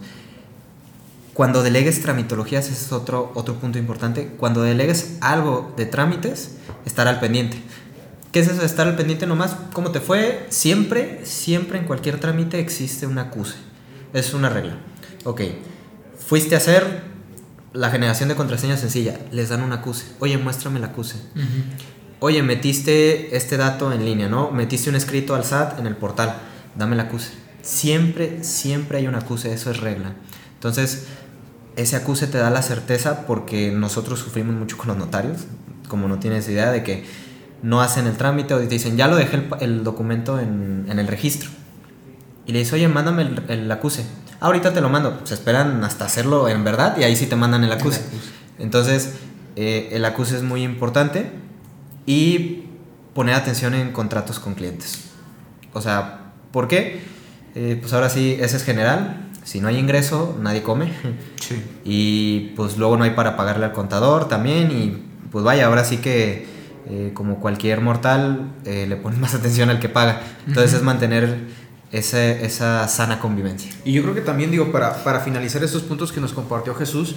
[1.34, 4.36] Cuando delegues tramitologías, ese es otro, otro punto importante.
[4.38, 7.58] Cuando delegues algo de trámites, estar al pendiente.
[8.32, 9.56] ¿Qué es eso de estar al pendiente nomás?
[9.74, 10.46] ¿Cómo te fue?
[10.50, 13.56] Siempre, siempre en cualquier trámite existe un acuse.
[14.14, 14.78] Es una regla.
[15.24, 15.42] Ok,
[16.20, 17.02] fuiste a hacer
[17.74, 20.06] la generación de contraseña sencilla, les dan un acuse.
[20.20, 21.16] Oye, muéstrame el acuse.
[22.20, 24.52] Oye, metiste este dato en línea, ¿no?
[24.52, 26.36] Metiste un escrito al SAT en el portal,
[26.76, 27.32] dame el acuse.
[27.62, 30.14] Siempre, siempre hay un acuse, eso es regla.
[30.56, 31.08] Entonces,
[31.76, 35.46] ese acuse te da la certeza porque nosotros sufrimos mucho con los notarios,
[35.88, 37.06] como no tienes idea de que
[37.62, 41.00] no hacen el trámite o te dicen, ya lo dejé el, el documento en, en,
[41.00, 41.50] el registro.
[42.46, 44.06] Y le dices, oye, mándame el, el acuse.
[44.40, 45.22] Ah, ahorita te lo mando.
[45.24, 48.00] Se esperan hasta hacerlo en verdad y ahí sí te mandan el acuse.
[48.00, 48.34] El acuse.
[48.60, 49.14] Entonces,
[49.56, 51.32] eh, el acuse es muy importante
[52.06, 52.66] y
[53.14, 55.06] poner atención en contratos con clientes.
[55.74, 57.02] O sea, ¿por qué?
[57.56, 59.23] Eh, pues ahora sí, ese es general.
[59.44, 60.92] Si no hay ingreso, nadie come.
[61.44, 61.62] Sí.
[61.84, 64.72] Y pues luego no hay para pagarle al contador también.
[64.72, 64.98] Y
[65.30, 66.46] pues vaya, ahora sí que
[66.90, 70.22] eh, como cualquier mortal, eh, le pones más atención al que paga.
[70.48, 70.80] Entonces uh -huh.
[70.80, 71.38] es mantener
[71.92, 73.72] esa, esa, sana convivencia.
[73.84, 77.16] Y yo creo que también, digo, para, para finalizar estos puntos que nos compartió Jesús,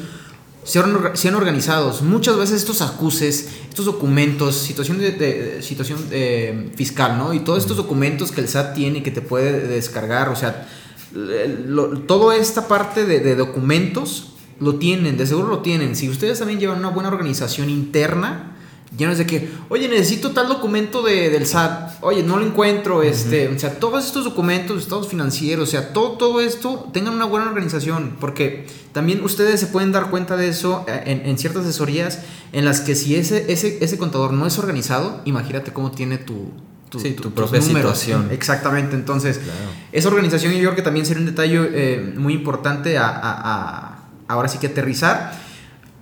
[0.67, 2.03] sean, organizados.
[2.03, 7.33] Muchas veces estos acuses, estos documentos, situación, de, de situación eh, fiscal, ¿no?
[7.33, 10.67] Y todos estos documentos que el SAT tiene y que te puede descargar, o sea,
[11.16, 15.96] lo, toda esta parte de, de, documentos lo tienen, de seguro lo tienen.
[15.96, 18.52] Si ustedes también llevan una buena organización interna,
[18.96, 22.46] ya no es de que, oye, necesito tal documento de, del SAT, oye, no lo
[22.46, 23.57] encuentro, este, uh -huh.
[23.57, 27.46] o sea, todos estos documentos, estados financieros, o sea, todo, todo esto, tengan una buena
[27.46, 32.20] organización, porque también ustedes se pueden dar cuenta de eso en, en ciertas asesorías
[32.52, 36.52] en las que si ese, ese, ese contador no es organizado, imagínate cómo tiene tu,
[36.97, 38.29] tu, sí, tu, tu propia situación.
[38.31, 39.71] Exactamente, entonces, claro.
[39.93, 43.99] esa organización yo creo que también sería un detalle eh, muy importante a, a, a,
[44.29, 45.33] ahora sí que aterrizar.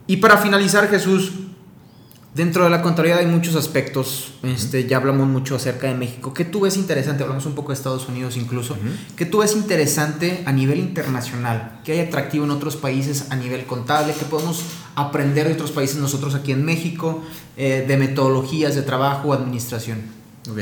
[0.07, 1.33] Y para finalizar, Jesús,
[2.35, 4.33] Dentro de la contabilidad hay muchos aspectos.
[4.43, 6.35] Este, ya hablamos mucho acerca de México.
[6.35, 7.23] ¿Qué tú ves interesante?
[7.23, 8.75] Hablamos un poco de Estados Unidos incluso.
[8.75, 9.15] Uh -huh.
[9.15, 11.81] ¿Qué tú ves interesante a nivel internacional?
[11.85, 14.15] ¿Qué hay atractivo en otros países a nivel contable?
[14.19, 14.65] ¿Qué podemos
[14.97, 17.23] aprender de otros países nosotros aquí en México?
[17.57, 19.99] Eh, de metodologías de trabajo o administración.
[20.51, 20.59] Ok.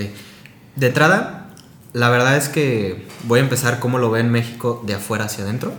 [0.76, 1.50] De entrada,
[1.92, 5.44] la verdad es que voy a empezar cómo lo ve en México de afuera hacia
[5.44, 5.72] adentro.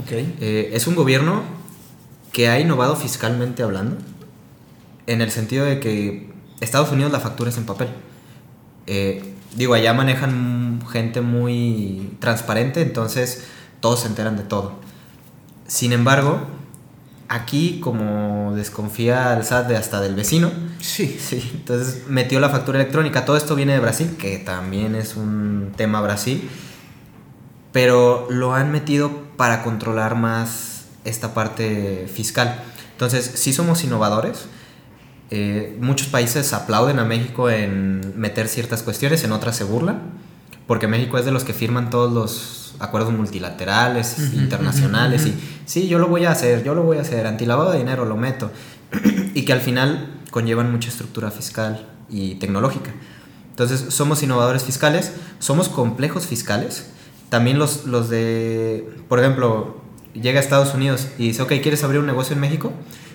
[0.00, 0.12] Ok.
[0.12, 1.42] Eh, es un gobierno
[2.32, 3.96] que ha innovado fiscalmente hablando
[5.06, 7.88] en el sentido de que Estados Unidos la factura es en papel.
[8.86, 13.46] Eh, digo, allá manejan gente muy transparente, entonces
[13.80, 14.74] todos se enteran de todo.
[15.66, 16.40] Sin embargo,
[17.28, 21.18] aquí como desconfía el SAT de hasta del vecino, sí.
[21.20, 23.24] sí, entonces metió la factura electrónica.
[23.24, 26.48] Todo esto viene de Brasil, que también es un tema Brasil,
[27.72, 32.62] pero lo han metido para controlar más esta parte fiscal.
[32.92, 34.46] Entonces, sí somos innovadores,
[35.30, 40.00] eh, muchos países aplauden a México en meter ciertas cuestiones, en otras se burlan,
[40.66, 45.28] porque México es de los que firman todos los acuerdos multilaterales, uh -huh, internacionales, uh
[45.28, 45.30] -huh.
[45.30, 48.04] y sí, yo lo voy a hacer, yo lo voy a hacer, antilavado de dinero
[48.04, 48.50] lo meto,
[49.34, 52.92] y que al final conllevan mucha estructura fiscal y tecnológica.
[53.50, 56.90] Entonces, somos innovadores fiscales, somos complejos fiscales,
[57.30, 59.80] también los, los de, por ejemplo,
[60.14, 62.72] llega a Estados Unidos y dice, ok, ¿quieres abrir un negocio en México?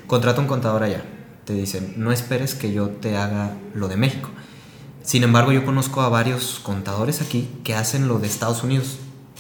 [0.08, 1.04] Contrata un contador allá
[1.46, 4.30] te dicen, no esperes que yo te haga lo de México.
[5.04, 8.98] Sin embargo, yo conozco a varios contadores aquí que hacen lo de Estados Unidos.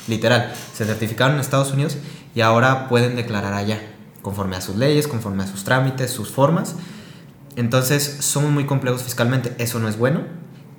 [0.07, 1.97] Literal, se certificaron en Estados Unidos
[2.35, 3.79] y ahora pueden declarar allá,
[4.21, 6.75] conforme a sus leyes, conforme a sus trámites, sus formas.
[7.55, 9.53] Entonces, somos muy complejos fiscalmente.
[9.57, 10.21] Eso no es bueno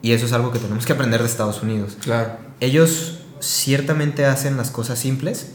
[0.02, 1.96] y eso es algo que tenemos que aprender de Estados Unidos.
[2.00, 2.36] Claro.
[2.60, 5.52] Ellos ciertamente hacen las cosas simples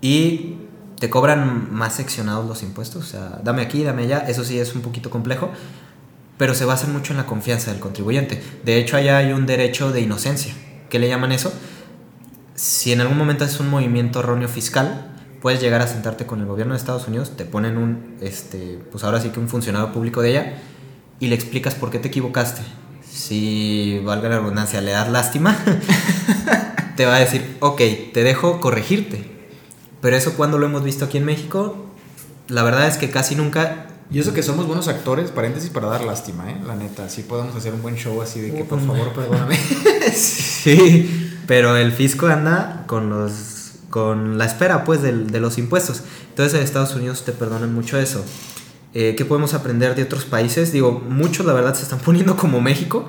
[0.00, 0.56] y
[0.98, 4.74] te cobran más seccionados los impuestos, o sea, dame aquí, dame allá, eso sí es
[4.74, 5.50] un poquito complejo,
[6.38, 8.42] pero se basa mucho en la confianza del contribuyente.
[8.64, 10.54] De hecho, allá hay un derecho de inocencia.
[10.90, 11.52] ¿Qué le llaman eso?
[12.54, 16.46] Si en algún momento es un movimiento erróneo fiscal, puedes llegar a sentarte con el
[16.46, 20.22] gobierno de Estados Unidos, te ponen un, este, pues ahora sí que un funcionario público
[20.22, 20.54] de ella
[21.18, 22.62] y le explicas por qué te equivocaste.
[23.10, 25.56] Si, valga la redundancia, le das lástima,
[26.96, 27.80] te va a decir, ok,
[28.12, 29.30] te dejo corregirte.
[30.00, 31.86] Pero eso cuando lo hemos visto aquí en México,
[32.48, 36.04] la verdad es que casi nunca y eso que somos buenos actores, paréntesis, para dar
[36.04, 36.56] lástima, ¿eh?
[36.66, 39.56] La neta, sí podemos hacer un buen show así de que, por favor, perdóname.
[40.14, 43.58] sí, pero el fisco anda con los
[43.90, 46.02] con la espera, pues, de, de los impuestos.
[46.30, 48.24] Entonces, en Estados Unidos te perdonan mucho eso.
[48.94, 50.70] Eh, ¿Qué podemos aprender de otros países?
[50.72, 53.08] Digo, muchos, la verdad, se están poniendo como México,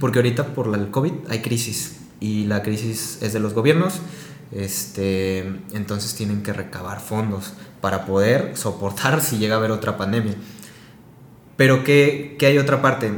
[0.00, 1.96] porque ahorita por la, el COVID hay crisis.
[2.20, 3.94] Y la crisis es de los gobiernos,
[4.52, 5.40] este,
[5.72, 10.34] entonces tienen que recabar fondos para poder soportar si llega a haber otra pandemia.
[11.56, 13.12] Pero ¿qué, hay otra parte?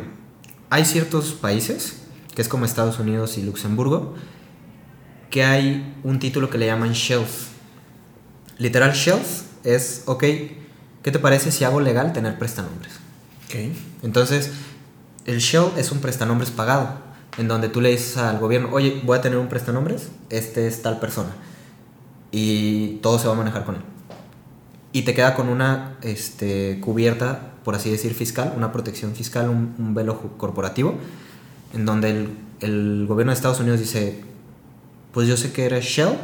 [0.69, 2.03] Hay ciertos países,
[2.35, 4.15] que es como Estados Unidos y Luxemburgo,
[5.33, 7.49] que hay un título que le llaman shelf.
[8.59, 12.93] Literal shelf es, ok, ¿qué te parece si hago legal tener prestanombres?
[13.47, 13.77] Okay.
[14.05, 14.53] Entonces,
[15.25, 16.99] el shelf es un prestanombres pagado,
[17.39, 20.83] en donde tú le dices al gobierno, oye, voy a tener un prestanombres, este es
[20.83, 21.31] tal persona,
[22.31, 23.83] y todo se va a manejar con él
[24.93, 29.95] y te queda con una este, cubierta, por así decir, fiscal, una protección fiscal, un,
[29.95, 30.95] velo corporativo,
[31.73, 32.29] en donde el,
[32.61, 34.23] el, gobierno de Estados Unidos dice,
[35.13, 36.17] pues yo sé que eres Shell,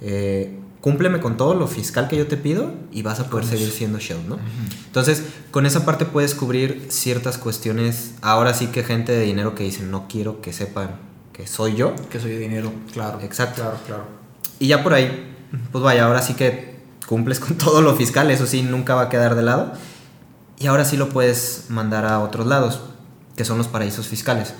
[0.00, 3.70] eh, cúmpleme con todo lo fiscal que yo te pido y vas a poder seguir
[3.70, 4.38] siendo Shell, ¿no?
[4.86, 9.64] Entonces, con esa parte puedes cubrir ciertas cuestiones, ahora sí que gente de dinero que
[9.64, 11.94] dicen, no quiero que sepan que soy yo.
[12.08, 13.20] Que soy de dinero, claro.
[13.20, 13.62] Exacto.
[13.62, 14.04] Claro, claro.
[14.58, 15.34] Y ya por ahí,
[15.70, 19.08] pues vaya, ahora sí que cumples con todo lo fiscal, eso sí, nunca va a
[19.08, 19.72] quedar de lado.
[20.58, 22.80] Y ahora sí lo puedes mandar a otros lados,
[23.36, 24.54] que son los paraísos fiscales.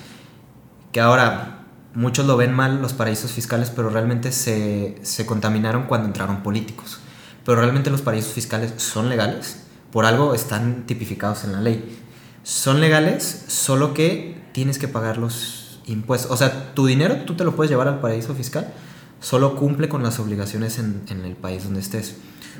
[0.92, 1.55] Que ahora
[1.96, 7.00] muchos lo ven mal los paraísos fiscales, pero realmente se, se contaminaron cuando entraron políticos.
[7.44, 11.98] Pero realmente los paraísos fiscales son legales, por algo están tipificados en la ley.
[12.44, 16.30] Son legales, solo que tienes que pagar los impuestos.
[16.30, 18.72] O sea, tu dinero tú te lo puedes llevar al paraíso fiscal,
[19.20, 22.16] solo cumple con las obligaciones en, en el país donde estés.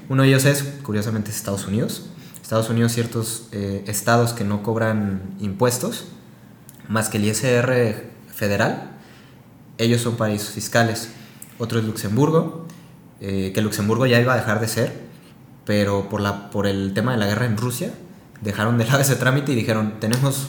[0.08, 2.06] Uno de ellos es, curiosamente, Estados Unidos.
[2.46, 6.04] Estados Unidos, ciertos eh, estados que no cobran impuestos,
[6.86, 8.95] más que el ISR federal,
[9.78, 11.10] ellos son paraísos fiscales.
[11.58, 12.66] Otro es Luxemburgo,
[13.20, 14.92] eh, que Luxemburgo ya iba a dejar de ser,
[15.64, 17.92] pero por, la, por el tema de la guerra en Rusia,
[18.40, 20.48] dejaron de lado ese trámite y dijeron, tenemos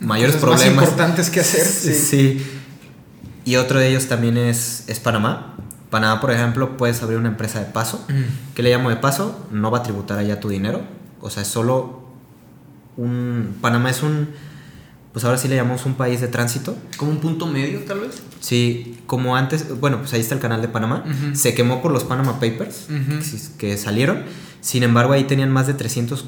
[0.00, 0.66] mayores problemas.
[0.66, 1.66] Más importantes que hacer.
[1.66, 1.94] Sí.
[1.94, 2.46] sí.
[3.44, 5.56] Y otro de ellos también es, es Panamá,
[5.90, 8.04] Panamá, por ejemplo, puedes abrir una empresa de paso.
[8.08, 8.54] Mm.
[8.54, 9.46] ¿Qué le llamo de paso?
[9.50, 10.82] No va a tributar allá tu dinero.
[11.20, 12.04] O sea, es solo
[12.96, 13.56] un...
[13.60, 14.30] Panamá es un...
[15.12, 16.76] Pues ahora sí le llamamos un país de tránsito.
[16.96, 18.22] ¿Como un punto medio, tal vez?
[18.40, 21.04] Sí, como antes, bueno, pues ahí está el canal de Panamá.
[21.32, 22.86] Se quemó por los Panama Papers
[23.58, 24.22] que salieron.
[24.60, 26.26] Sin embargo, ahí tenían más de 300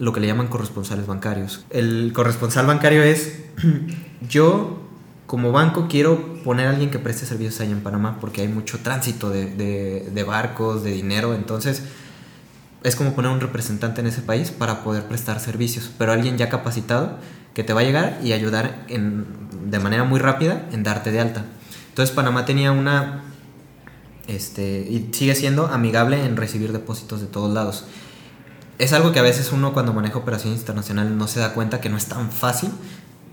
[0.00, 1.64] lo que le llaman corresponsales bancarios.
[1.70, 3.40] El corresponsal bancario es
[4.28, 4.80] yo
[5.26, 8.78] como banco quiero poner a alguien que preste servicios ahí en Panamá porque hay mucho
[8.78, 11.82] tránsito de, barcos, de dinero, entonces
[12.82, 16.48] es como poner un representante en ese país para poder prestar servicios, pero alguien ya
[16.48, 17.18] capacitado
[17.54, 21.44] que te va a llegar y ayudar de manera muy rápida en darte de alta.
[21.88, 23.22] Entonces Panamá tenía una,
[24.26, 27.84] este, y sigue siendo amigable en recibir depósitos de todos lados.
[28.78, 31.90] Es algo que a veces uno cuando maneja operaciones internacionales no se da cuenta que
[31.90, 32.70] no es tan fácil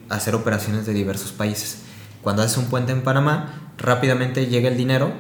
[0.09, 1.80] hacer operaciones de diversos países.
[2.22, 5.13] Cuando haces un puente en Panamá, rápidamente llega el dinero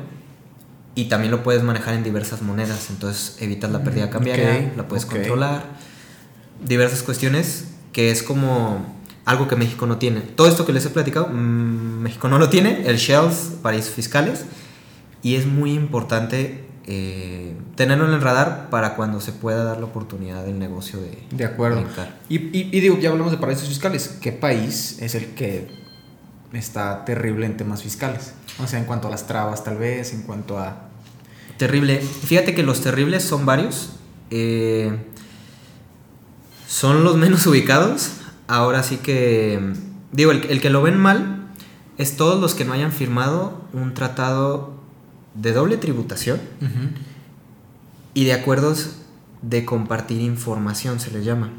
[0.95, 5.05] y también lo puedes manejar en diversas monedas, entonces evitas la pérdida cambiaria, la puedes
[5.05, 5.63] controlar.
[6.65, 7.66] Diversas cuestiones
[7.97, 8.85] que es como
[9.25, 10.19] algo que México no tiene.
[10.21, 14.45] Todo esto que les he platicado, mm, México no lo tiene, el shells, paraísos fiscales,
[15.23, 19.85] y es muy importante eh, tenerlo en el radar para cuando se pueda dar la
[19.85, 21.23] oportunidad del negocio de...
[21.31, 21.83] De acuerdo.
[22.29, 24.19] y, y, y, digo, ya hablamos de paraísos fiscales.
[24.21, 25.67] ¿Qué país es el que
[26.53, 28.33] está terrible en temas fiscales.
[28.59, 30.83] O sea, en cuanto a las trabas tal vez, en cuanto a...
[31.57, 31.99] Terrible.
[31.99, 33.93] Fíjate que los terribles son varios.
[34.29, 34.95] Eh,
[36.67, 38.11] son los menos ubicados.
[38.47, 39.73] Ahora sí que...
[40.11, 41.49] Digo, el, que lo ven mal
[41.97, 44.75] es todos los que no hayan firmado un tratado
[45.33, 46.39] de doble tributación
[48.13, 48.95] y de acuerdos
[49.41, 51.51] de compartir información, se les llama.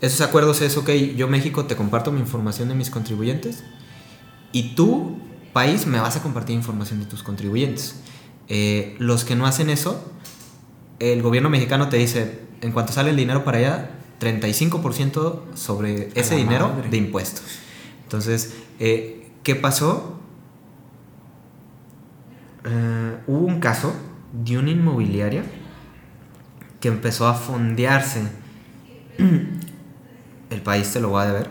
[0.00, 3.64] Esos acuerdos es, ok, yo México te comparto mi información de mis contribuyentes
[4.52, 5.18] y tú,
[5.52, 7.96] país, me vas a compartir información de tus contribuyentes.
[8.48, 10.12] Eh, los que no hacen eso,
[10.98, 13.90] el gobierno mexicano te dice, en cuanto sale el dinero para allá,
[14.20, 17.44] 35% sobre ese dinero de impuestos.
[18.04, 20.18] Entonces, eh, ¿qué pasó?
[22.64, 23.92] Eh, hubo un caso
[24.32, 25.44] de una inmobiliaria
[26.80, 28.22] que empezó a fondearse.
[30.50, 31.50] El país te lo va a deber.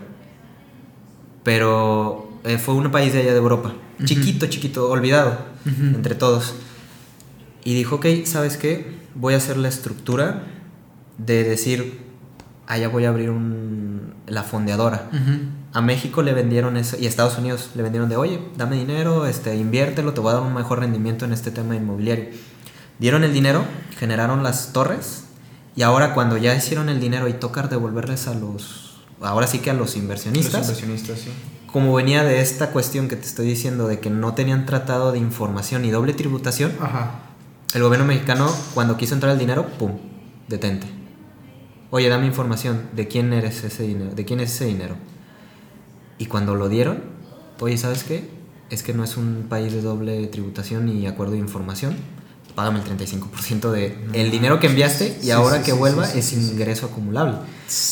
[1.44, 3.74] Pero eh, fue un país de allá de Europa.
[4.04, 6.56] Chiquito, chiquito, olvidado entre todos.
[7.64, 8.94] Y dijo, ok, ¿sabes qué?
[9.16, 10.44] Voy a hacer la estructura
[11.18, 12.05] de decir,
[12.68, 15.10] allá voy a abrir un, la fondeadora.
[15.74, 19.26] A México le vendieron eso, y a Estados Unidos le vendieron de, oye, dame dinero,
[19.26, 22.26] este, inviértelo, te voy a dar un mejor rendimiento en este tema inmobiliario.
[22.98, 23.66] Dieron el dinero,
[23.98, 25.26] generaron las torres,
[25.76, 29.70] y ahora cuando ya hicieron el dinero y tocar devolverles a los, ahora sí que
[29.70, 31.32] a los inversionistas, Los inversionistas, sí.
[31.68, 35.20] como venía de esta cuestión que te estoy diciendo, de que no tenían tratado de
[35.20, 37.20] información y doble tributación, Ajá.
[37.74, 39.92] el gobierno mexicano, cuando quiso entrar el dinero, ¡pum!
[40.48, 40.88] Detente.
[41.96, 44.98] Oye, dame información de quién eres ese dinero, de quién es ese dinero.
[46.18, 47.02] Y cuando lo dieron,
[47.62, 48.30] oye, ¿sabes qué?
[48.70, 51.96] Es que no es un país de doble tributación y acuerdo de información.
[52.54, 56.12] Págame el 35% de el dinero que enviaste y Sí, ahora sí, que sí, vuelva
[56.12, 57.38] es ingreso acumulable.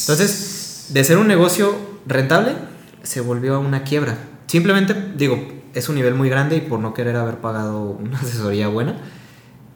[0.02, 1.74] Entonces, de ser un negocio
[2.06, 2.56] rentable,
[3.04, 4.18] se volvió una quiebra.
[4.48, 8.68] Simplemente, digo, es un nivel muy grande y por no querer haber pagado una asesoría
[8.68, 8.98] buena,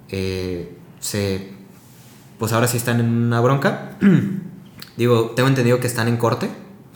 [0.09, 1.55] eh, se,
[2.39, 3.91] pues ahora sí están en una bronca.
[4.97, 6.49] digo, tengo entendido que están en corte.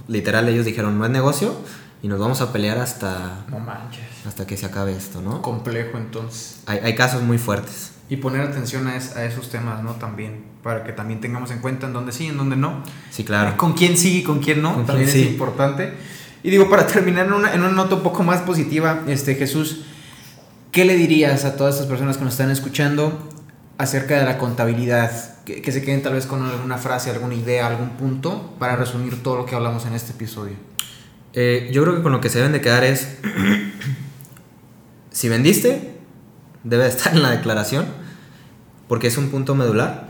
[0.08, 1.56] Literal, ellos dijeron, no es negocio
[2.02, 4.02] y nos vamos a pelear hasta, No manches.
[4.28, 5.42] hasta que se acabe esto, ¿no?
[5.42, 6.62] Complejo entonces.
[6.66, 7.92] Hay, hay casos muy fuertes.
[8.10, 9.94] Y poner atención a, es- a esos temas, ¿no?
[9.94, 10.44] También.
[10.64, 12.84] Para que también tengamos en cuenta en dónde sí, en dónde no.
[13.10, 13.56] Sí, claro.
[13.58, 14.74] Con quién sí y con quién no.
[14.76, 15.34] Con también quién es sí.
[15.34, 15.94] importante.
[16.44, 19.84] Y digo, para terminar en una, en una nota un poco más positiva, este Jesús,
[20.72, 23.30] ¿qué le dirías a todas estas personas que nos están escuchando
[23.82, 25.12] acerca de la contabilidad?
[25.44, 29.38] Que, se queden tal vez con alguna frase, alguna idea, algún punto para resumir todo
[29.38, 30.54] lo que hablamos en este episodio.
[31.34, 33.18] Eh, yo creo que con lo que se deben de quedar es,
[35.12, 35.98] si vendiste,
[36.64, 37.86] debe de estar en la declaración,
[38.88, 40.10] porque es un punto medular.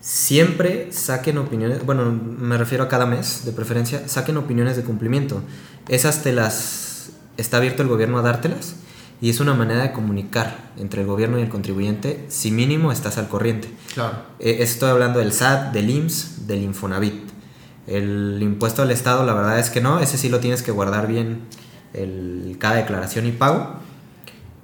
[0.00, 5.42] Siempre saquen opiniones, bueno, me refiero a cada mes, de preferencia, saquen opiniones de cumplimiento.
[5.88, 8.76] Esas te las está abierto el gobierno a dártelas
[9.20, 13.18] y es una manera de comunicar entre el gobierno y el contribuyente si mínimo estás
[13.18, 13.68] al corriente.
[13.94, 14.18] Claro.
[14.38, 17.28] Eh, estoy hablando del SAT, del IMSS, del Infonavit.
[17.86, 21.06] El impuesto al Estado, la verdad es que no, ese sí lo tienes que guardar
[21.06, 21.40] bien
[21.94, 23.76] el, cada declaración y pago.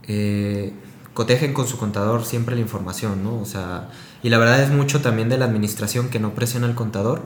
[0.07, 0.73] Eh,
[1.15, 3.41] cotejen con su contador siempre la información, ¿no?
[3.41, 3.89] O sea,
[4.23, 7.23] y la verdad es mucho también de la administración que no presiona al contador,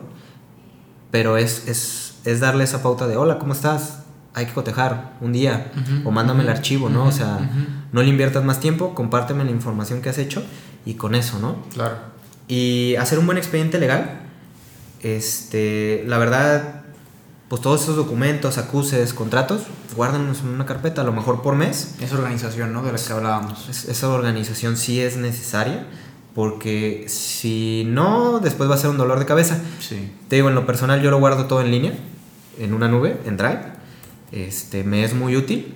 [1.10, 4.04] pero es, es, es darle esa pauta de, hola, ¿cómo estás?
[4.38, 7.00] Hay que cotejar un día, Ujú, o mándame el ujú, archivo, ¿no?
[7.00, 7.50] ujú, o sea,
[7.92, 10.44] no le inviertas más tiempo, compárteme la información que has hecho
[10.86, 11.56] y con eso, ¿no?
[11.74, 11.96] Claro.
[12.46, 14.20] Y hacer un buen expediente legal.
[15.02, 16.82] Este, la verdad,
[17.48, 19.62] pues todos esos documentos, acuses, contratos,
[19.96, 21.94] guárdanos en una carpeta, a lo mejor por mes.
[22.00, 22.82] Esa organización, ¿no?
[22.82, 23.68] De la que hablábamos.
[23.68, 25.86] Es- esa organización sí es necesaria,
[26.34, 29.58] porque si no, después va a ser un dolor de cabeza.
[29.80, 30.12] Sí.
[30.28, 31.92] Te digo, en lo personal yo lo guardo todo en línea,
[32.58, 33.77] en una nube, en Drive.
[34.32, 35.74] Este, me es muy útil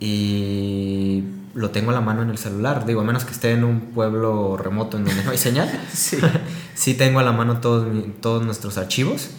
[0.00, 1.24] y
[1.54, 2.86] lo tengo a la mano en el celular.
[2.86, 5.70] Digo, a menos que esté en un pueblo remoto en donde no hay señal.
[5.92, 6.18] Sí.
[6.74, 7.86] sí tengo a la mano todos,
[8.20, 9.30] todos nuestros archivos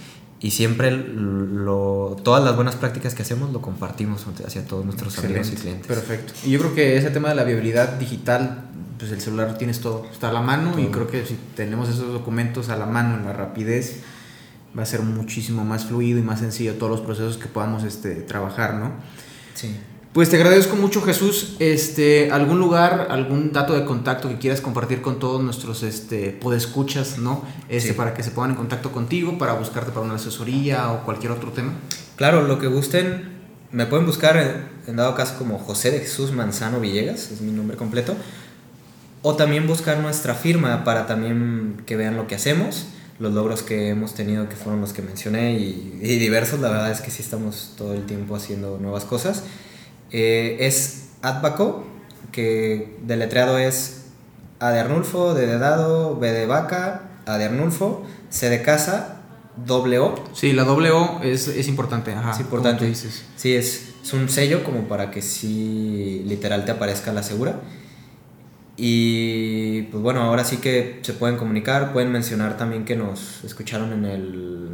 [0.44, 5.50] y siempre lo, todas las buenas prácticas que hacemos lo compartimos hacia todos nuestros amigos
[5.54, 5.88] y clientes.
[5.88, 6.34] Perfecto.
[6.46, 8.66] Y yo creo que ese tema de la viabilidad digital,
[9.00, 12.12] pues el celular tienes todo, está a la mano y creo que si tenemos esos
[12.12, 14.02] documentos a la mano en la rapidez,
[14.78, 18.16] va a ser muchísimo más fluido y más sencillo todos los procesos que podamos este,
[18.16, 18.92] trabajar, ¿no?
[19.54, 19.76] Sí.
[20.14, 21.56] Pues te agradezco mucho Jesús.
[21.60, 27.18] Este, algún lugar, algún dato de contacto que quieras compartir con todos nuestros este, podescuchas,
[27.18, 27.44] ¿no?
[27.68, 27.96] Este, Sí.
[27.96, 31.52] para que se pongan en contacto contigo, para buscarte para una asesoría o cualquier otro
[31.52, 31.74] tema.
[32.16, 33.32] Claro, lo que gusten,
[33.72, 37.52] me pueden buscar en, en dado caso como José de Jesús Manzano Villegas, es mi
[37.52, 38.16] nombre completo,
[39.24, 42.86] o también buscar nuestra firma para también que vean lo que hacemos,
[43.20, 46.92] los logros que hemos tenido que fueron los que mencioné y, y diversos, la verdad
[46.92, 49.44] es que sí estamos todo el tiempo haciendo nuevas cosas.
[50.12, 51.86] Eh, es Adbaco,
[52.32, 54.06] que deletreado es
[54.60, 59.22] A de Arnulfo, D de dado, B de vaca, A de Arnulfo, C de casa,
[59.66, 62.12] doble O, Sí, la doble O es, es importante.
[62.12, 62.86] Ajá, es importante.
[62.86, 63.24] dices.
[63.36, 67.62] Sí, es, es un sello como para que sí literal te aparezca la segura.
[68.76, 73.94] Y pues bueno, ahora sí que se pueden comunicar, pueden mencionar también que nos escucharon
[73.94, 74.70] en, el,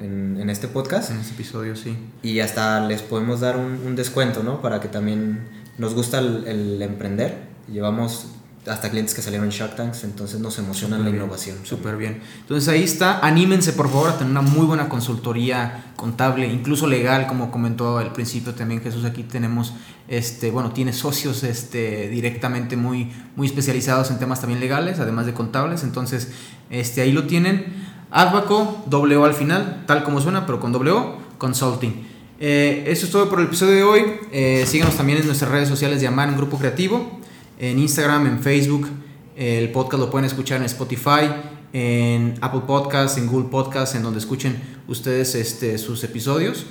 [0.00, 1.96] en, en este podcast En este episodio, sí.
[2.22, 4.62] y hasta les podemos dar un, un descuento, ¿no?
[4.62, 5.40] Para que también
[5.78, 7.36] nos gusta el, el emprender.
[7.70, 8.28] Llevamos
[8.66, 11.58] hasta clientes que salieron en Shark Tanks, entonces nos emociona la innovación.
[11.64, 12.22] Súper bien.
[12.42, 17.26] Entonces ahí está, anímense por favor a tener una muy buena consultoría contable, incluso legal,
[17.26, 19.74] como comentó al principio también Jesús, aquí tenemos,
[20.06, 25.34] este, bueno, tiene socios este, directamente muy, muy especializados en temas también legales, además de
[25.34, 26.28] contables, entonces
[26.70, 27.90] este, ahí lo tienen.
[28.12, 32.06] Advaco, doble O al final, tal como suena, pero con doble O, Consulting.
[32.38, 34.04] Eh, eso es todo por el episodio de hoy.
[34.32, 37.21] Eh, síganos también en nuestras redes sociales de Amar, un grupo creativo
[37.62, 38.88] en Instagram, en Facebook.
[39.36, 41.30] El podcast lo pueden escuchar en Spotify,
[41.72, 46.66] en Apple Podcasts, en Google Podcasts, en donde escuchen ustedes este, sus episodios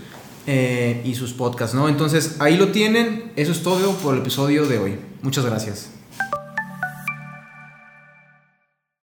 [0.45, 1.87] eh, y sus podcasts, ¿no?
[1.87, 3.31] Entonces ahí lo tienen.
[3.37, 4.99] Eso es todo por el episodio de hoy.
[5.23, 6.00] Muchas gracias.